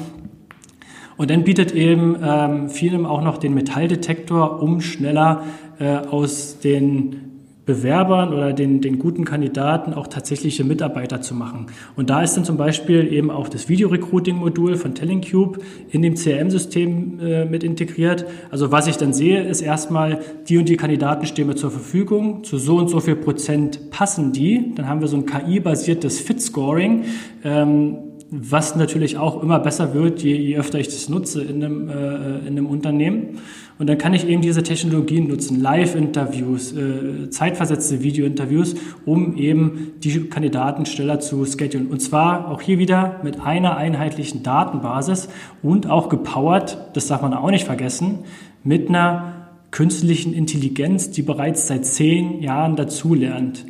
und 1.18 1.32
dann 1.32 1.44
bietet 1.44 1.74
eben 1.74 2.16
ähm, 2.24 2.70
Film 2.70 3.06
auch 3.06 3.22
noch 3.22 3.38
den 3.38 3.54
Metalldetektor, 3.54 4.62
um 4.62 4.82
schneller 4.82 5.44
äh, 5.80 5.98
aus 5.98 6.60
den 6.60 7.28
Bewerbern 7.68 8.34
oder 8.34 8.54
den, 8.54 8.80
den 8.80 8.98
guten 8.98 9.26
Kandidaten 9.26 9.94
auch 9.94 10.08
tatsächliche 10.08 10.64
Mitarbeiter 10.64 11.22
zu 11.22 11.36
machen. 11.36 11.68
Und 11.98 12.10
da 12.10 12.24
ist 12.24 12.38
dann 12.38 12.46
zum 12.46 12.56
Beispiel 12.56 13.12
eben 13.12 13.30
auch 13.30 13.50
das 13.50 13.68
Video-Recruiting-Modul 13.68 14.78
von 14.78 14.96
TellingCube 14.96 15.60
in 15.92 16.02
dem 16.02 16.16
CRM-System 16.16 17.20
äh, 17.20 17.46
mit 17.46 17.66
integriert. 17.66 18.26
Also 18.50 18.72
was 18.72 18.88
ich 18.88 18.96
dann 18.96 19.12
sehe, 19.12 19.44
ist 19.44 19.62
erstmal, 19.62 20.22
die 20.48 20.58
und 20.58 20.70
die 20.70 20.78
Kandidaten 20.78 21.26
stehen 21.26 21.48
mir 21.48 21.56
zur 21.56 21.70
Verfügung, 21.70 22.46
zu 22.46 22.58
so 22.58 22.78
und 22.78 22.90
so 22.90 23.02
viel 23.02 23.18
Prozent 23.18 23.92
passen 23.92 24.32
die. 24.32 24.74
Dann 24.76 24.88
haben 24.88 25.02
wir 25.02 25.10
so 25.10 25.18
ein 25.18 25.26
KI-basiertes 25.26 26.22
Fit-Scoring. 26.22 27.04
Ähm, 27.44 27.98
was 28.30 28.76
natürlich 28.76 29.18
auch 29.18 29.42
immer 29.42 29.60
besser 29.60 29.94
wird, 29.94 30.22
je, 30.22 30.36
je 30.36 30.58
öfter 30.58 30.80
ich 30.80 30.88
das 30.88 31.08
nutze 31.08 31.44
in 31.44 31.64
einem, 31.64 31.90
äh, 31.90 32.40
in 32.40 32.48
einem 32.48 32.66
Unternehmen. 32.66 33.40
Und 33.80 33.88
dann 33.88 33.98
kann 33.98 34.14
ich 34.14 34.28
eben 34.28 34.42
diese 34.42 34.64
Technologien 34.64 35.28
nutzen, 35.28 35.62
Live-Interviews, 35.62 36.74
äh, 36.74 37.30
zeitversetzte 37.30 38.04
Video-Interviews, 38.04 38.76
um 39.06 39.38
eben 39.38 39.94
die 40.04 40.26
Kandidaten 40.30 40.86
schneller 40.86 41.20
zu 41.20 41.46
schedulen. 41.46 41.88
Und 41.88 42.02
zwar 42.02 42.52
auch 42.52 42.62
hier 42.62 42.80
wieder 42.80 43.20
mit 43.24 43.40
einer 43.40 43.78
einheitlichen 43.78 44.44
Datenbasis 44.44 45.30
und 45.62 45.90
auch 45.90 46.10
gepowert, 46.10 46.78
das 46.94 47.08
darf 47.08 47.22
man 47.22 47.34
auch 47.34 47.52
nicht 47.52 47.66
vergessen, 47.66 48.20
mit 48.64 48.90
einer 48.90 49.34
künstlichen 49.72 50.34
Intelligenz, 50.34 51.12
die 51.12 51.22
bereits 51.22 51.68
seit 51.68 51.86
zehn 51.86 52.42
Jahren 52.42 52.76
dazulernt. 52.76 53.66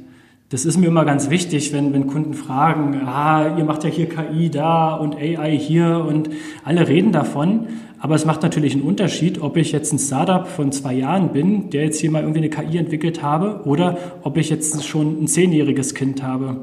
Das 0.50 0.64
ist 0.64 0.78
mir 0.78 0.88
immer 0.88 1.04
ganz 1.04 1.30
wichtig, 1.30 1.74
wenn, 1.74 1.92
wenn 1.94 2.08
Kunden 2.08 2.34
fragen, 2.34 3.02
ah, 3.06 3.58
ihr 3.58 3.66
macht 3.66 3.84
ja 3.84 3.90
hier 3.90 4.08
KI 4.08 4.50
da 4.50 4.96
und 4.96 5.16
AI 5.16 5.58
hier 5.58 6.06
und 6.08 6.30
alle 6.64 6.88
reden 6.88 7.12
davon. 7.12 7.68
Aber 8.00 8.16
es 8.16 8.26
macht 8.26 8.44
natürlich 8.44 8.74
einen 8.74 8.84
Unterschied, 8.84 9.42
ob 9.42 9.58
ich 9.58 9.72
jetzt 9.72 9.92
ein 9.92 10.00
Startup 10.00 10.48
von 10.48 10.72
zwei 10.72 10.94
Jahren 10.94 11.34
bin, 11.34 11.70
der 11.72 11.84
jetzt 11.84 12.00
hier 12.00 12.12
mal 12.12 12.22
irgendwie 12.22 12.40
eine 12.40 12.50
KI 12.50 12.78
entwickelt 12.78 13.24
habe, 13.24 13.62
oder 13.66 13.98
ob 14.24 14.38
ich 14.38 14.50
jetzt 14.50 14.86
schon 14.86 15.24
ein 15.24 15.28
zehnjähriges 15.28 15.96
Kind 15.96 16.24
habe. 16.24 16.58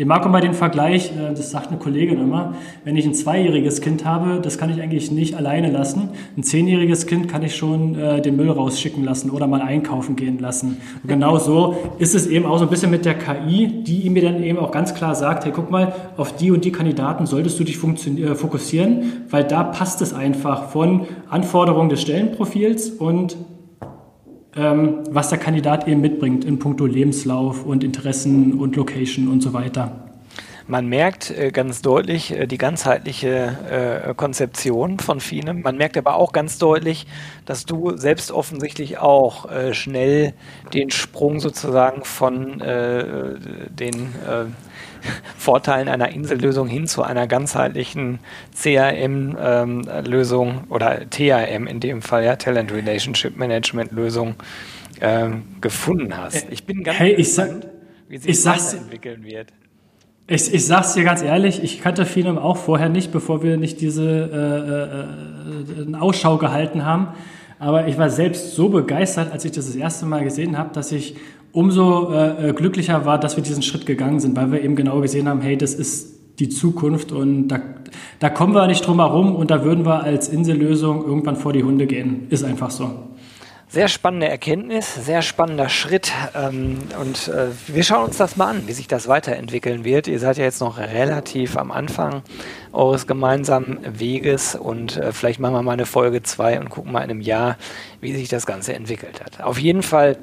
Ich 0.00 0.06
mag 0.06 0.26
mal 0.30 0.40
den 0.40 0.54
Vergleich, 0.54 1.10
äh, 1.10 1.34
das 1.34 1.50
sagt 1.50 1.68
eine 1.68 1.76
Kollegin 1.76 2.18
immer, 2.18 2.54
wenn 2.84 2.96
ich 2.96 3.04
ein 3.04 3.12
zweijähriges 3.12 3.82
Kind 3.82 4.06
habe, 4.06 4.40
das 4.40 4.56
kann 4.56 4.70
ich 4.70 4.80
eigentlich 4.80 5.10
nicht 5.10 5.34
alleine 5.34 5.70
lassen. 5.70 6.08
Ein 6.38 6.42
zehnjähriges 6.42 7.04
Kind 7.04 7.28
kann 7.28 7.42
ich 7.42 7.54
schon 7.54 7.96
äh, 7.96 8.22
den 8.22 8.34
Müll 8.34 8.48
rausschicken 8.48 9.04
lassen 9.04 9.28
oder 9.28 9.46
mal 9.46 9.60
einkaufen 9.60 10.16
gehen 10.16 10.38
lassen. 10.38 10.78
Und 11.02 11.08
genau 11.10 11.36
so 11.36 11.76
ist 11.98 12.14
es 12.14 12.26
eben 12.26 12.46
auch 12.46 12.56
so 12.56 12.64
ein 12.64 12.70
bisschen 12.70 12.90
mit 12.90 13.04
der 13.04 13.12
KI, 13.12 13.84
die 13.86 14.08
mir 14.08 14.22
dann 14.22 14.42
eben 14.42 14.58
auch 14.58 14.70
ganz 14.70 14.94
klar 14.94 15.14
sagt, 15.14 15.44
hey, 15.44 15.52
guck 15.54 15.70
mal, 15.70 15.92
auf 16.16 16.34
die 16.34 16.50
und 16.50 16.64
die 16.64 16.72
Kandidaten 16.72 17.26
solltest 17.26 17.60
du 17.60 17.64
dich 17.64 17.76
äh, 17.76 18.34
fokussieren, 18.34 19.24
weil 19.28 19.44
da 19.44 19.64
passt 19.64 20.00
es 20.00 20.14
einfach 20.14 20.70
von 20.70 21.08
Anforderungen 21.28 21.90
des 21.90 22.00
Stellenprofils 22.00 22.88
und 22.88 23.36
was 24.54 25.28
der 25.28 25.38
Kandidat 25.38 25.86
eben 25.86 26.00
mitbringt 26.00 26.44
in 26.44 26.58
puncto 26.58 26.86
Lebenslauf 26.86 27.64
und 27.64 27.84
Interessen 27.84 28.54
und 28.54 28.74
Location 28.76 29.28
und 29.28 29.42
so 29.42 29.52
weiter. 29.52 30.09
Man 30.70 30.86
merkt 30.86 31.30
äh, 31.32 31.50
ganz 31.50 31.82
deutlich 31.82 32.30
äh, 32.30 32.46
die 32.46 32.56
ganzheitliche 32.56 34.06
äh, 34.06 34.14
Konzeption 34.14 35.00
von 35.00 35.18
Finem. 35.18 35.62
Man 35.62 35.76
merkt 35.76 35.96
aber 35.96 36.14
auch 36.14 36.30
ganz 36.30 36.58
deutlich, 36.58 37.08
dass 37.44 37.66
du 37.66 37.96
selbst 37.96 38.30
offensichtlich 38.30 38.98
auch 38.98 39.48
schnell 39.72 40.32
den 40.72 40.90
Sprung 40.90 41.40
sozusagen 41.40 42.04
von 42.04 42.58
den 42.60 44.14
Vorteilen 45.36 45.88
einer 45.88 46.10
Insellösung 46.10 46.68
hin 46.68 46.86
zu 46.86 47.02
einer 47.02 47.26
ganzheitlichen 47.26 48.20
CRM-Lösung 48.54 50.48
ähm, 50.48 50.60
oder 50.68 51.10
TRM 51.10 51.66
in 51.66 51.80
dem 51.80 52.02
Fall, 52.02 52.24
ja, 52.24 52.36
Talent 52.36 52.70
Relationship 52.72 53.36
Management 53.36 53.90
Lösung 53.90 54.36
ähm, 55.00 55.42
gefunden 55.60 56.16
hast. 56.16 56.46
Ich 56.50 56.64
bin 56.64 56.84
ganz 56.84 57.00
hey, 57.00 57.16
gespannt, 57.16 57.66
wie 58.08 58.18
sich 58.18 58.40
das 58.44 58.74
entwickeln 58.74 59.24
wird. 59.24 59.48
Ich, 60.32 60.54
ich 60.54 60.64
sag's 60.64 60.94
dir 60.94 61.02
ganz 61.02 61.22
ehrlich, 61.22 61.60
ich 61.64 61.80
kannte 61.80 62.06
Phenom 62.06 62.38
auch 62.38 62.56
vorher 62.56 62.88
nicht, 62.88 63.10
bevor 63.10 63.42
wir 63.42 63.56
nicht 63.56 63.80
diese 63.80 64.06
äh, 65.82 65.90
äh, 65.90 65.96
Ausschau 65.96 66.38
gehalten 66.38 66.84
haben. 66.84 67.08
Aber 67.58 67.88
ich 67.88 67.98
war 67.98 68.10
selbst 68.10 68.54
so 68.54 68.68
begeistert, 68.68 69.32
als 69.32 69.44
ich 69.44 69.50
das 69.50 69.66
das 69.66 69.74
erste 69.74 70.06
Mal 70.06 70.22
gesehen 70.22 70.56
habe, 70.56 70.72
dass 70.72 70.92
ich 70.92 71.16
umso 71.50 72.12
äh, 72.12 72.50
äh, 72.50 72.52
glücklicher 72.52 73.04
war, 73.04 73.18
dass 73.18 73.34
wir 73.34 73.42
diesen 73.42 73.64
Schritt 73.64 73.86
gegangen 73.86 74.20
sind, 74.20 74.36
weil 74.36 74.52
wir 74.52 74.62
eben 74.62 74.76
genau 74.76 75.00
gesehen 75.00 75.28
haben, 75.28 75.40
hey, 75.40 75.58
das 75.58 75.74
ist 75.74 76.20
die 76.38 76.48
Zukunft 76.48 77.10
und 77.10 77.48
da, 77.48 77.58
da 78.20 78.30
kommen 78.30 78.54
wir 78.54 78.68
nicht 78.68 78.86
drum 78.86 79.00
herum 79.00 79.34
und 79.34 79.50
da 79.50 79.64
würden 79.64 79.84
wir 79.84 80.04
als 80.04 80.28
Insellösung 80.28 81.04
irgendwann 81.04 81.34
vor 81.34 81.52
die 81.52 81.64
Hunde 81.64 81.88
gehen. 81.88 82.28
Ist 82.30 82.44
einfach 82.44 82.70
so. 82.70 82.88
Sehr 83.72 83.86
spannende 83.86 84.28
Erkenntnis, 84.28 84.96
sehr 84.96 85.22
spannender 85.22 85.68
Schritt. 85.68 86.10
Ähm, 86.34 86.78
und 87.00 87.28
äh, 87.28 87.50
wir 87.68 87.84
schauen 87.84 88.06
uns 88.06 88.16
das 88.16 88.36
mal 88.36 88.48
an, 88.48 88.66
wie 88.66 88.72
sich 88.72 88.88
das 88.88 89.06
weiterentwickeln 89.06 89.84
wird. 89.84 90.08
Ihr 90.08 90.18
seid 90.18 90.38
ja 90.38 90.44
jetzt 90.44 90.60
noch 90.60 90.76
relativ 90.76 91.56
am 91.56 91.70
Anfang 91.70 92.22
eures 92.72 93.06
gemeinsamen 93.06 93.78
Weges 93.86 94.56
und 94.56 94.96
äh, 94.96 95.12
vielleicht 95.12 95.38
machen 95.38 95.54
wir 95.54 95.62
mal 95.62 95.74
eine 95.74 95.86
Folge 95.86 96.20
2 96.20 96.58
und 96.58 96.68
gucken 96.68 96.90
mal 96.90 97.04
in 97.04 97.10
einem 97.10 97.20
Jahr, 97.20 97.58
wie 98.00 98.12
sich 98.12 98.28
das 98.28 98.44
Ganze 98.44 98.74
entwickelt 98.74 99.20
hat. 99.24 99.40
Auf 99.40 99.60
jeden 99.60 99.84
Fall 99.84 100.16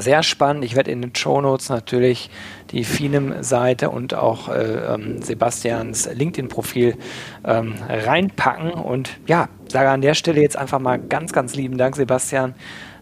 sehr 0.00 0.22
spannend. 0.22 0.64
Ich 0.64 0.76
werde 0.76 0.90
in 0.90 1.02
den 1.02 1.14
Show 1.14 1.40
Notes 1.40 1.68
natürlich 1.68 2.30
die 2.70 2.84
Finem-Seite 2.84 3.90
und 3.90 4.14
auch 4.14 4.48
äh, 4.48 4.94
ähm, 4.94 5.22
Sebastians 5.22 6.08
LinkedIn-Profil 6.12 6.96
ähm, 7.44 7.74
reinpacken. 7.88 8.72
Und 8.72 9.10
ja, 9.26 9.48
sage 9.68 9.90
an 9.90 10.00
der 10.00 10.14
Stelle 10.14 10.40
jetzt 10.40 10.56
einfach 10.56 10.78
mal 10.78 10.98
ganz, 10.98 11.32
ganz 11.32 11.54
lieben 11.54 11.78
Dank, 11.78 11.96
Sebastian, 11.96 12.54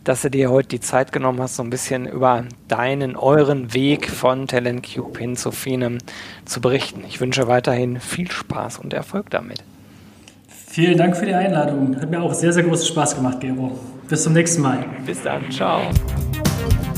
dass 0.05 0.23
du 0.23 0.31
dir 0.31 0.51
heute 0.51 0.69
die 0.69 0.81
Zeit 0.81 1.11
genommen 1.11 1.41
hast, 1.41 1.57
so 1.57 1.65
ein 1.65 1.71
bisschen 1.71 2.07
über 2.07 2.45
deinen, 2.69 3.17
euren 3.17 3.75
Weg 3.75 4.09
von 4.09 4.47
Talent 4.47 4.87
Cube 4.95 5.19
hin 5.19 5.37
zu 5.37 5.51
Finem 5.51 5.99
zu 6.45 6.61
berichten. 6.61 7.03
Ich 7.09 7.21
wünsche 7.21 7.49
weiterhin 7.49 7.99
viel 7.99 8.31
Spaß 8.31 8.79
und 8.79 8.95
Erfolg 8.95 9.31
damit. 9.31 9.65
Vielen 10.49 10.99
Dank 10.99 11.17
für 11.17 11.27
die 11.27 11.35
Einladung. 11.35 11.99
Hat 12.01 12.11
mir 12.11 12.21
auch 12.21 12.35
sehr, 12.35 12.53
sehr 12.53 12.63
großen 12.63 12.87
Spaß 12.87 13.17
gemacht, 13.17 13.41
Gero. 13.41 13.79
Bis 14.09 14.23
zum 14.23 14.35
nächsten 14.35 14.63
Mal. 14.63 14.85
Bis 15.05 15.23
dann. 15.23 15.51
Ciao. 15.51 15.81
Thank 16.57 16.87
you. 16.87 16.96